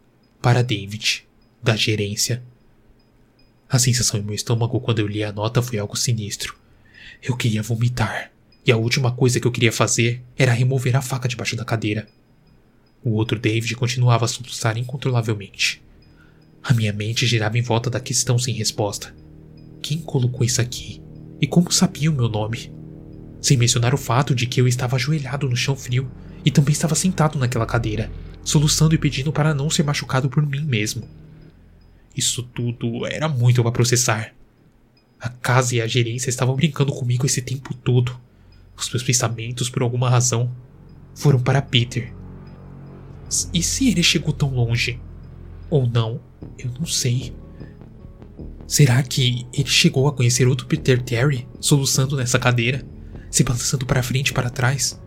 Para 0.42 0.64
David, 0.64 1.26
da 1.66 1.76
gerência. 1.76 2.44
A 3.68 3.80
sensação 3.80 4.20
em 4.20 4.24
meu 4.24 4.36
estômago 4.36 4.80
quando 4.80 5.00
eu 5.00 5.08
li 5.08 5.24
a 5.24 5.32
nota 5.32 5.64
foi 5.64 5.80
algo 5.80 5.98
sinistro. 5.98 6.56
Eu 7.24 7.36
queria 7.36 7.64
vomitar, 7.64 8.32
e 8.64 8.72
a 8.72 8.78
última 8.78 9.12
coisa 9.12 9.40
que 9.40 9.48
eu 9.48 9.52
queria 9.52 9.72
fazer 9.72 10.22
era 10.38 10.54
remover 10.54 10.96
a 10.96 11.02
faca 11.02 11.28
debaixo 11.28 11.56
da 11.56 11.66
cadeira. 11.66 12.08
O 13.04 13.14
outro 13.14 13.40
David 13.40 13.76
continuava 13.76 14.26
a 14.26 14.28
soluçar 14.28 14.78
incontrolavelmente. 14.78 15.82
A 16.64 16.72
minha 16.72 16.94
mente 16.94 17.26
girava 17.26 17.58
em 17.58 17.64
volta 17.64 17.90
da 17.90 18.00
questão 18.00 18.38
sem 18.38 18.54
resposta. 18.54 19.16
Quem 19.82 19.98
colocou 19.98 20.46
isso 20.46 20.62
aqui? 20.62 21.02
E 21.42 21.48
como 21.48 21.72
sabia 21.72 22.12
o 22.12 22.16
meu 22.16 22.30
nome? 22.30 22.72
Sem 23.42 23.58
mencionar 23.58 23.96
o 23.96 23.98
fato 23.98 24.36
de 24.36 24.46
que 24.46 24.62
eu 24.62 24.68
estava 24.68 24.98
ajoelhado 24.98 25.50
no 25.50 25.56
chão 25.56 25.76
frio 25.76 26.12
e 26.46 26.52
também 26.52 26.74
estava 26.74 26.94
sentado 26.94 27.40
naquela 27.40 27.66
cadeira, 27.66 28.12
soluçando 28.44 28.94
e 28.94 29.00
pedindo 29.00 29.32
para 29.32 29.52
não 29.52 29.68
ser 29.68 29.82
machucado 29.82 30.30
por 30.30 30.46
mim 30.46 30.64
mesmo. 30.64 31.10
Isso 32.16 32.44
tudo 32.44 33.06
era 33.06 33.28
muito 33.28 33.62
para 33.62 33.72
processar. 33.72 34.34
A 35.20 35.28
casa 35.28 35.76
e 35.76 35.82
a 35.82 35.88
gerência 35.88 36.30
estavam 36.30 36.56
brincando 36.56 36.94
comigo 36.94 37.26
esse 37.26 37.42
tempo 37.42 37.74
todo. 37.74 38.18
Os 38.78 38.90
meus 38.90 39.04
pensamentos, 39.04 39.70
por 39.70 39.82
alguma 39.82 40.10
razão, 40.10 40.52
foram 41.14 41.40
para 41.40 41.62
Peter. 41.62 42.14
E 43.54 43.62
se 43.62 43.90
ele 43.90 44.04
chegou 44.04 44.32
tão 44.34 44.54
longe? 44.54 45.00
Ou 45.70 45.88
não? 45.88 46.22
Eu 46.58 46.72
não 46.80 46.86
sei. 46.86 47.34
Será 48.68 49.02
que 49.04 49.46
ele 49.54 49.68
chegou 49.68 50.08
a 50.08 50.14
conhecer 50.14 50.48
outro 50.48 50.68
Peter 50.68 51.02
Terry 51.02 51.48
soluçando 51.60 52.16
nessa 52.16 52.40
cadeira, 52.40 52.86
se 53.30 53.44
balançando 53.44 53.86
para 53.86 54.04
frente 54.04 54.30
e 54.30 54.34
para 54.34 54.50
trás? 54.50 55.02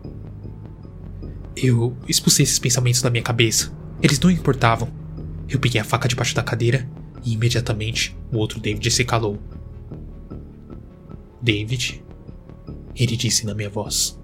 Eu 1.55 1.97
expulsei 2.07 2.43
esses 2.43 2.59
pensamentos 2.59 3.01
da 3.01 3.09
minha 3.09 3.23
cabeça. 3.23 3.71
Eles 4.01 4.19
não 4.19 4.29
importavam. 4.31 4.91
Eu 5.47 5.59
peguei 5.59 5.81
a 5.81 5.83
faca 5.83 6.07
debaixo 6.07 6.35
da 6.35 6.43
cadeira 6.43 6.89
e 7.29 7.33
imediatamente 7.33 8.17
o 8.31 8.37
outro 8.37 8.59
David 8.59 8.89
se 8.89 9.05
calou. 9.05 9.37
David, 11.39 12.03
ele 12.95 13.15
disse 13.15 13.45
na 13.45 13.53
minha 13.53 13.69
voz: 13.69 14.19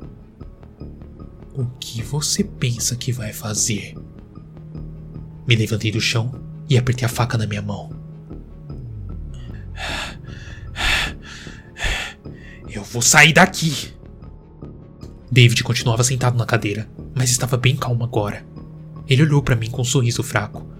O 1.54 1.66
que 1.80 2.02
você 2.02 2.44
pensa 2.44 2.96
que 2.96 3.12
vai 3.12 3.32
fazer? 3.32 3.96
Me 5.48 5.56
levantei 5.56 5.92
do 5.92 6.02
chão 6.02 6.34
e 6.68 6.78
apertei 6.78 7.06
a 7.06 7.10
faca 7.10 7.38
na 7.38 7.46
minha 7.46 7.62
mão. 7.62 7.92
Eu 12.68 12.84
vou 12.84 13.04
sair 13.04 13.34
daqui! 13.34 13.94
David 15.32 15.64
continuava 15.64 16.04
sentado 16.04 16.38
na 16.38 16.46
cadeira, 16.46 16.90
mas 17.14 17.30
estava 17.30 17.56
bem 17.56 17.76
calmo 17.76 18.04
agora. 18.04 18.44
Ele 19.08 19.22
olhou 19.22 19.44
para 19.44 19.56
mim 19.56 19.70
com 19.70 19.84
um 19.84 19.86
sorriso 19.86 20.24
fraco. 20.24 20.75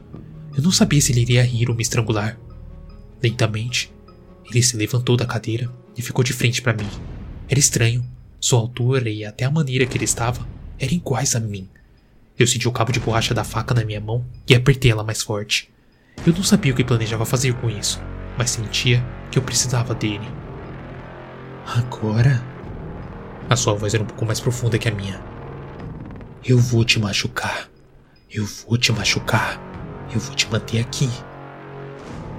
Eu 0.56 0.64
não 0.64 0.72
sabia 0.72 1.02
se 1.02 1.12
ele 1.12 1.22
iria 1.22 1.44
rir 1.44 1.70
ou 1.70 1.76
me 1.76 1.82
estrangular. 1.82 2.38
Lentamente, 3.22 3.94
ele 4.50 4.64
se 4.64 4.78
levantou 4.78 5.18
da 5.18 5.26
cadeira 5.26 5.70
e 5.98 6.02
ficou 6.02 6.24
de 6.24 6.32
frente 6.32 6.62
para 6.62 6.74
mim. 6.74 6.88
Era 7.50 7.60
estranho. 7.60 8.06
Sua 8.40 8.60
altura 8.60 9.10
e 9.10 9.26
até 9.26 9.44
a 9.44 9.52
maneira 9.52 9.86
que 9.86 9.98
ele 9.98 10.06
estava 10.06 10.48
eram 10.80 10.94
iguais 10.94 11.36
a 11.36 11.40
mim. 11.40 11.68
Eu 12.38 12.46
senti 12.46 12.68
o 12.68 12.72
cabo 12.72 12.92
de 12.92 13.00
borracha 13.00 13.34
da 13.34 13.44
faca 13.44 13.74
na 13.74 13.84
minha 13.84 14.00
mão 14.00 14.26
e 14.48 14.54
apertei 14.54 14.92
ela 14.92 15.04
mais 15.04 15.24
forte. 15.24 15.70
Eu 16.26 16.34
não 16.34 16.44
sabia 16.44 16.72
o 16.72 16.76
que 16.76 16.84
planejava 16.84 17.26
fazer 17.26 17.54
com 17.56 17.70
isso, 17.70 18.02
mas 18.38 18.52
sentia 18.52 19.04
que 19.32 19.40
eu 19.40 19.44
precisava 19.44 19.96
dele. 19.96 20.28
Agora? 21.66 22.44
A 23.50 23.56
sua 23.56 23.74
voz 23.74 23.94
era 23.94 24.04
um 24.04 24.08
pouco 24.08 24.26
mais 24.26 24.40
profunda 24.40 24.78
que 24.78 24.88
a 24.88 24.92
minha. 24.92 25.22
Eu 26.44 26.60
vou 26.60 26.86
te 26.86 27.00
machucar. 27.00 27.70
Eu 28.30 28.46
vou 28.46 28.78
te 28.78 28.92
machucar. 28.92 29.60
Eu 30.14 30.20
vou 30.20 30.36
te 30.36 30.50
manter 30.50 30.80
aqui. 30.80 31.10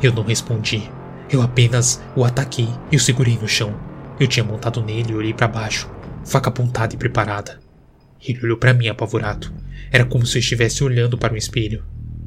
Eu 0.03 0.13
não 0.13 0.23
respondi. 0.23 0.91
Eu 1.31 1.43
apenas 1.43 2.01
o 2.15 2.25
ataquei 2.25 2.69
e 2.91 2.97
o 2.97 3.01
segurei 3.01 3.39
no 3.41 3.49
chão. 3.49 3.75
Eu 4.19 4.27
tinha 4.27 4.45
montado 4.45 4.83
nele 4.83 5.13
e 5.13 5.15
olhei 5.15 5.35
para 5.35 5.49
baixo, 5.49 5.91
faca 6.25 6.49
apontada 6.49 6.95
e 6.95 6.99
preparada. 6.99 7.61
Ele 8.27 8.41
olhou 8.45 8.57
para 8.57 8.73
mim 8.73 8.89
apavorado. 8.89 9.53
Era 9.91 10.05
como 10.05 10.25
se 10.25 10.39
eu 10.39 10.41
estivesse 10.41 10.83
olhando 10.83 11.19
para 11.19 11.35
um 11.35 11.37
espelho. 11.37 11.85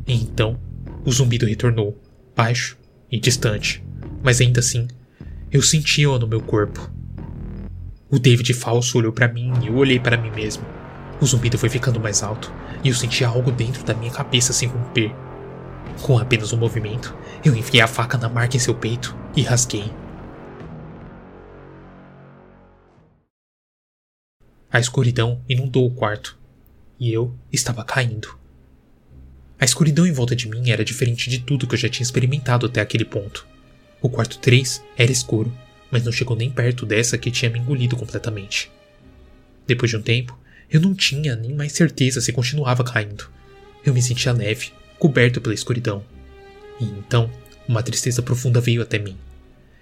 E 0.07 0.13
então 0.13 0.59
o 1.05 1.11
zumbido 1.11 1.45
retornou, 1.45 1.97
baixo 2.35 2.77
e 3.11 3.19
distante, 3.19 3.83
mas 4.23 4.41
ainda 4.41 4.59
assim, 4.59 4.87
eu 5.51 5.61
sentia-o 5.61 6.19
no 6.19 6.27
meu 6.27 6.41
corpo. 6.41 6.91
O 8.09 8.19
David 8.19 8.53
falso 8.53 8.97
olhou 8.97 9.11
para 9.11 9.27
mim 9.27 9.51
e 9.61 9.67
eu 9.67 9.75
olhei 9.75 9.99
para 9.99 10.17
mim 10.17 10.31
mesmo. 10.31 10.63
O 11.21 11.25
zumbido 11.25 11.57
foi 11.57 11.69
ficando 11.69 11.99
mais 11.99 12.23
alto 12.23 12.51
e 12.83 12.89
eu 12.89 12.93
sentia 12.93 13.27
algo 13.27 13.51
dentro 13.51 13.83
da 13.83 13.93
minha 13.93 14.11
cabeça 14.11 14.53
se 14.53 14.65
romper. 14.65 15.13
Com 16.01 16.17
apenas 16.17 16.53
um 16.53 16.57
movimento, 16.57 17.15
eu 17.43 17.55
enfiei 17.55 17.81
a 17.81 17.87
faca 17.87 18.17
na 18.17 18.29
marca 18.29 18.55
em 18.55 18.59
seu 18.59 18.73
peito 18.73 19.15
e 19.35 19.41
rasguei. 19.41 19.91
A 24.71 24.79
escuridão 24.79 25.43
inundou 25.49 25.85
o 25.87 25.91
quarto 25.91 26.37
e 26.99 27.11
eu 27.11 27.35
estava 27.51 27.83
caindo. 27.83 28.37
A 29.59 29.65
escuridão 29.65 30.05
em 30.05 30.11
volta 30.11 30.35
de 30.35 30.47
mim 30.47 30.69
era 30.69 30.85
diferente 30.85 31.29
de 31.29 31.39
tudo 31.39 31.67
que 31.67 31.73
eu 31.73 31.79
já 31.79 31.89
tinha 31.89 32.03
experimentado 32.03 32.65
até 32.65 32.79
aquele 32.79 33.03
ponto. 33.03 33.45
O 34.01 34.09
quarto 34.09 34.37
3 34.39 34.81
era 34.97 35.11
escuro, 35.11 35.51
mas 35.91 36.05
não 36.05 36.11
chegou 36.11 36.37
nem 36.37 36.49
perto 36.49 36.85
dessa 36.85 37.17
que 37.17 37.31
tinha 37.31 37.51
me 37.51 37.59
engolido 37.59 37.97
completamente. 37.97 38.71
Depois 39.67 39.91
de 39.91 39.97
um 39.97 40.01
tempo, 40.01 40.39
eu 40.69 40.79
não 40.79 40.93
tinha 40.93 41.35
nem 41.35 41.53
mais 41.53 41.71
certeza 41.73 42.21
se 42.21 42.31
continuava 42.31 42.83
caindo. 42.83 43.29
Eu 43.83 43.93
me 43.93 44.01
sentia 44.01 44.31
leve, 44.31 44.71
coberto 44.99 45.41
pela 45.41 45.55
escuridão. 45.55 46.03
E 46.79 46.83
então, 46.83 47.31
uma 47.67 47.81
tristeza 47.81 48.21
profunda 48.21 48.59
veio 48.59 48.81
até 48.81 48.99
mim. 48.99 49.17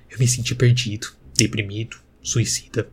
Eu 0.10 0.20
me 0.20 0.28
senti 0.28 0.56
perdido, 0.56 1.08
deprimido, 1.34 1.98
suicida. 2.22 2.88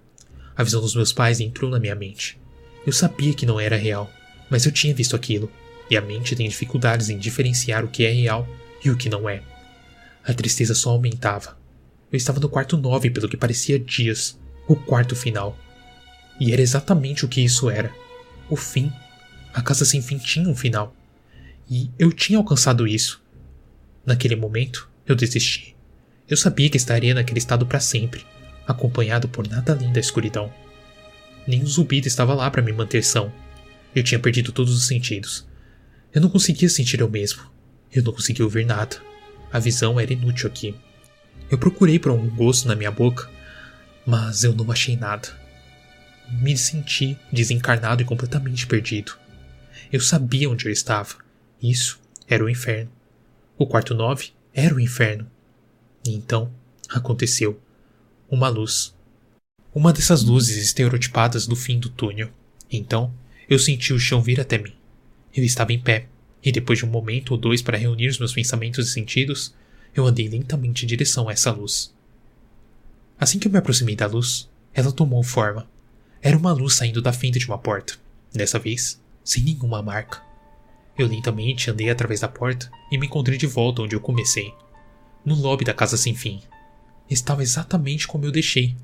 A 0.56 0.64
visão 0.64 0.80
dos 0.80 0.94
meus 0.94 1.12
pais 1.12 1.38
entrou 1.38 1.70
na 1.70 1.78
minha 1.78 1.94
mente. 1.94 2.40
Eu 2.86 2.92
sabia 2.92 3.34
que 3.34 3.46
não 3.46 3.60
era 3.60 3.76
real, 3.76 4.10
mas 4.50 4.66
eu 4.66 4.72
tinha 4.72 4.94
visto 4.94 5.14
aquilo, 5.14 5.50
e 5.90 5.96
a 5.96 6.00
mente 6.00 6.34
tem 6.34 6.48
dificuldades 6.48 7.08
em 7.08 7.18
diferenciar 7.18 7.84
o 7.84 7.88
que 7.88 8.04
é 8.04 8.10
real 8.10 8.48
e 8.84 8.90
o 8.90 8.96
que 8.96 9.08
não 9.08 9.28
é. 9.28 9.42
A 10.24 10.32
tristeza 10.32 10.74
só 10.74 10.90
aumentava. 10.90 11.56
Eu 12.10 12.16
estava 12.16 12.40
no 12.40 12.48
quarto 12.48 12.76
9 12.76 13.10
pelo 13.10 13.28
que 13.28 13.36
parecia 13.36 13.78
dias, 13.78 14.38
o 14.66 14.76
quarto 14.76 15.14
final. 15.14 15.58
E 16.40 16.52
era 16.52 16.62
exatamente 16.62 17.24
o 17.24 17.28
que 17.28 17.42
isso 17.42 17.68
era: 17.68 17.92
o 18.48 18.56
fim. 18.56 18.92
A 19.52 19.62
casa 19.62 19.84
sem 19.84 20.02
fim 20.02 20.18
tinha 20.18 20.48
um 20.48 20.56
final. 20.56 20.94
E 21.68 21.90
eu 21.98 22.12
tinha 22.12 22.38
alcançado 22.38 22.86
isso. 22.86 23.22
Naquele 24.04 24.36
momento, 24.36 24.88
eu 25.06 25.14
desisti. 25.14 25.74
Eu 26.28 26.36
sabia 26.36 26.68
que 26.68 26.76
estaria 26.76 27.14
naquele 27.14 27.38
estado 27.38 27.66
para 27.66 27.80
sempre, 27.80 28.24
acompanhado 28.66 29.28
por 29.28 29.48
nada 29.48 29.72
além 29.72 29.92
da 29.92 30.00
escuridão. 30.00 30.52
O 31.46 31.66
zumbido 31.66 32.08
estava 32.08 32.34
lá 32.34 32.50
para 32.50 32.62
me 32.62 32.72
manter 32.72 33.02
são. 33.02 33.32
Eu 33.94 34.02
tinha 34.02 34.18
perdido 34.18 34.52
todos 34.52 34.74
os 34.74 34.86
sentidos. 34.86 35.46
Eu 36.12 36.20
não 36.20 36.30
conseguia 36.30 36.68
sentir 36.68 37.00
eu 37.00 37.08
mesmo. 37.08 37.42
Eu 37.92 38.02
não 38.02 38.12
conseguia 38.12 38.44
ouvir 38.44 38.64
nada. 38.64 38.96
A 39.52 39.58
visão 39.58 40.00
era 40.00 40.12
inútil 40.12 40.48
aqui. 40.48 40.74
Eu 41.50 41.58
procurei 41.58 41.98
por 41.98 42.10
algum 42.10 42.28
gosto 42.28 42.66
na 42.66 42.74
minha 42.74 42.90
boca, 42.90 43.30
mas 44.06 44.42
eu 44.44 44.54
não 44.54 44.70
achei 44.72 44.96
nada. 44.96 45.28
Me 46.30 46.56
senti 46.56 47.18
desencarnado 47.30 48.02
e 48.02 48.04
completamente 48.04 48.66
perdido. 48.66 49.12
Eu 49.92 50.00
sabia 50.00 50.48
onde 50.48 50.66
eu 50.66 50.72
estava. 50.72 51.23
Isso 51.64 51.98
era 52.28 52.44
o 52.44 52.50
inferno. 52.50 52.90
O 53.56 53.66
quarto 53.66 53.94
9 53.94 54.32
era 54.52 54.74
o 54.74 54.78
inferno. 54.78 55.26
E 56.06 56.14
então 56.14 56.52
aconteceu. 56.90 57.58
Uma 58.30 58.50
luz. 58.50 58.94
Uma 59.74 59.90
dessas 59.90 60.22
luzes 60.22 60.62
estereotipadas 60.62 61.46
do 61.46 61.56
fim 61.56 61.78
do 61.78 61.88
túnel. 61.88 62.28
Então 62.70 63.10
eu 63.48 63.58
senti 63.58 63.94
o 63.94 63.98
chão 63.98 64.20
vir 64.20 64.42
até 64.42 64.58
mim. 64.58 64.74
Eu 65.34 65.42
estava 65.42 65.72
em 65.72 65.80
pé, 65.80 66.06
e 66.42 66.52
depois 66.52 66.80
de 66.80 66.84
um 66.84 66.90
momento 66.90 67.30
ou 67.30 67.38
dois 67.38 67.62
para 67.62 67.78
reunir 67.78 68.08
os 68.08 68.18
meus 68.18 68.34
pensamentos 68.34 68.86
e 68.86 68.92
sentidos, 68.92 69.54
eu 69.94 70.04
andei 70.04 70.28
lentamente 70.28 70.84
em 70.84 70.88
direção 70.88 71.30
a 71.30 71.32
essa 71.32 71.50
luz. 71.50 71.94
Assim 73.18 73.38
que 73.38 73.48
eu 73.48 73.52
me 73.52 73.56
aproximei 73.56 73.96
da 73.96 74.06
luz, 74.06 74.50
ela 74.74 74.92
tomou 74.92 75.22
forma. 75.22 75.66
Era 76.20 76.36
uma 76.36 76.52
luz 76.52 76.74
saindo 76.74 77.00
da 77.00 77.12
fenda 77.12 77.38
de 77.38 77.46
uma 77.46 77.56
porta, 77.56 77.94
dessa 78.34 78.58
vez 78.58 79.00
sem 79.24 79.42
nenhuma 79.42 79.82
marca. 79.82 80.33
Eu 80.96 81.08
lentamente 81.08 81.70
andei 81.70 81.90
através 81.90 82.20
da 82.20 82.28
porta 82.28 82.70
e 82.90 82.96
me 82.96 83.06
encontrei 83.06 83.36
de 83.36 83.46
volta 83.46 83.82
onde 83.82 83.96
eu 83.96 84.00
comecei, 84.00 84.54
no 85.24 85.34
lobby 85.34 85.64
da 85.64 85.74
casa 85.74 85.96
sem 85.96 86.14
fim. 86.14 86.40
Estava 87.10 87.42
exatamente 87.42 88.06
como 88.06 88.24
eu 88.24 88.30
deixei. 88.30 88.76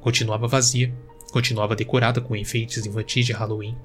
Continuava 0.00 0.48
vazia, 0.48 0.94
continuava 1.30 1.76
decorada 1.76 2.20
com 2.20 2.34
enfeites 2.34 2.86
infantis 2.86 3.26
de 3.26 3.32
Halloween. 3.32 3.76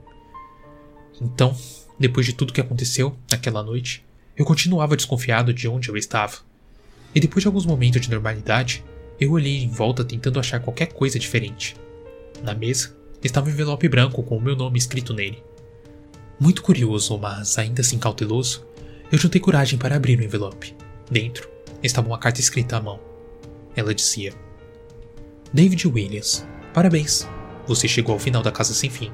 Então, 1.21 1.55
depois 1.99 2.25
de 2.25 2.33
tudo 2.33 2.53
que 2.53 2.61
aconteceu 2.61 3.17
naquela 3.29 3.61
noite, 3.61 4.03
eu 4.35 4.45
continuava 4.45 4.95
desconfiado 4.95 5.53
de 5.53 5.67
onde 5.67 5.89
eu 5.89 5.97
estava. 5.97 6.37
E 7.13 7.19
depois 7.19 7.43
de 7.43 7.47
alguns 7.47 7.65
momentos 7.65 8.01
de 8.01 8.09
normalidade, 8.09 8.83
eu 9.19 9.31
olhei 9.31 9.63
em 9.63 9.69
volta 9.69 10.03
tentando 10.03 10.39
achar 10.39 10.59
qualquer 10.59 10.93
coisa 10.93 11.19
diferente. 11.19 11.75
Na 12.41 12.53
mesa 12.53 12.95
estava 13.23 13.47
um 13.47 13.51
envelope 13.51 13.87
branco 13.87 14.23
com 14.23 14.37
o 14.37 14.41
meu 14.41 14.55
nome 14.55 14.77
escrito 14.77 15.13
nele. 15.13 15.43
Muito 16.39 16.61
curioso, 16.61 17.17
mas 17.17 17.57
ainda 17.57 17.81
assim 17.81 17.97
cauteloso, 17.97 18.65
eu 19.11 19.17
juntei 19.17 19.39
coragem 19.39 19.77
para 19.77 19.95
abrir 19.95 20.19
o 20.19 20.23
envelope. 20.23 20.75
Dentro 21.09 21.49
estava 21.81 22.07
uma 22.07 22.17
carta 22.17 22.39
escrita 22.39 22.77
à 22.77 22.81
mão. 22.81 22.99
Ela 23.75 23.93
dizia: 23.93 24.33
David 25.53 25.87
Williams, 25.87 26.45
parabéns! 26.73 27.27
Você 27.67 27.87
chegou 27.87 28.13
ao 28.13 28.19
final 28.19 28.41
da 28.41 28.51
Casa 28.51 28.73
Sem 28.73 28.89
Fim. 28.89 29.11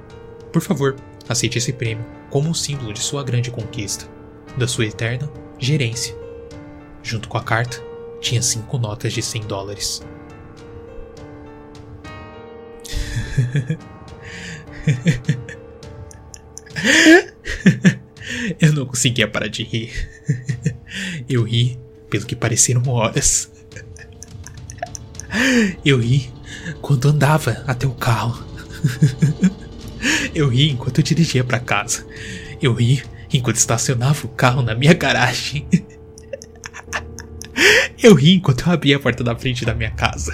Por 0.51 0.61
favor, 0.61 0.95
aceite 1.27 1.57
esse 1.57 1.73
prêmio 1.73 2.05
como 2.29 2.49
um 2.49 2.53
símbolo 2.53 2.93
de 2.93 2.99
sua 2.99 3.23
grande 3.23 3.51
conquista, 3.51 4.07
da 4.57 4.67
sua 4.67 4.85
eterna 4.85 5.31
gerência. 5.59 6.15
Junto 7.03 7.27
com 7.29 7.37
a 7.37 7.43
carta, 7.43 7.83
tinha 8.19 8.41
cinco 8.41 8.77
notas 8.77 9.13
de 9.13 9.21
100 9.21 9.41
dólares. 9.43 10.01
Eu 18.59 18.73
não 18.73 18.85
conseguia 18.85 19.27
parar 19.27 19.47
de 19.47 19.63
rir. 19.63 19.91
Eu 21.27 21.43
ri 21.43 21.79
pelo 22.09 22.25
que 22.25 22.35
pareceram 22.35 22.87
horas. 22.87 23.51
Eu 25.85 25.99
ri 25.99 26.31
quando 26.81 27.09
andava 27.09 27.63
até 27.67 27.87
o 27.87 27.91
carro. 27.91 28.47
Eu 30.33 30.47
ri 30.47 30.69
enquanto 30.69 30.99
eu 30.99 31.03
dirigia 31.03 31.43
para 31.43 31.59
casa. 31.59 32.05
Eu 32.61 32.73
ri 32.73 33.03
enquanto 33.33 33.57
estacionava 33.57 34.25
o 34.25 34.29
carro 34.29 34.61
na 34.61 34.73
minha 34.73 34.93
garagem. 34.93 35.67
Eu 38.01 38.15
ri 38.15 38.35
enquanto 38.35 38.65
eu 38.65 38.71
abria 38.73 38.95
a 38.95 38.99
porta 38.99 39.23
da 39.23 39.35
frente 39.35 39.65
da 39.65 39.75
minha 39.75 39.91
casa. 39.91 40.33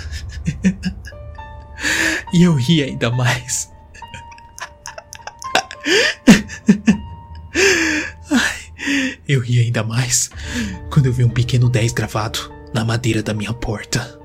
E 2.34 2.44
eu 2.44 2.54
ri 2.54 2.84
ainda 2.84 3.10
mais 3.10 3.75
Eu 9.28 9.40
ri 9.42 9.60
ainda 9.60 9.84
mais 9.84 10.30
quando 10.92 11.08
eu 11.08 11.14
vi 11.14 11.24
um 11.24 11.30
pequeno 11.30 11.70
10 11.70 11.94
gravado 11.94 12.40
na 12.74 12.86
madeira 12.86 13.24
da 13.24 13.34
minha 13.34 13.54
porta. 13.54 14.20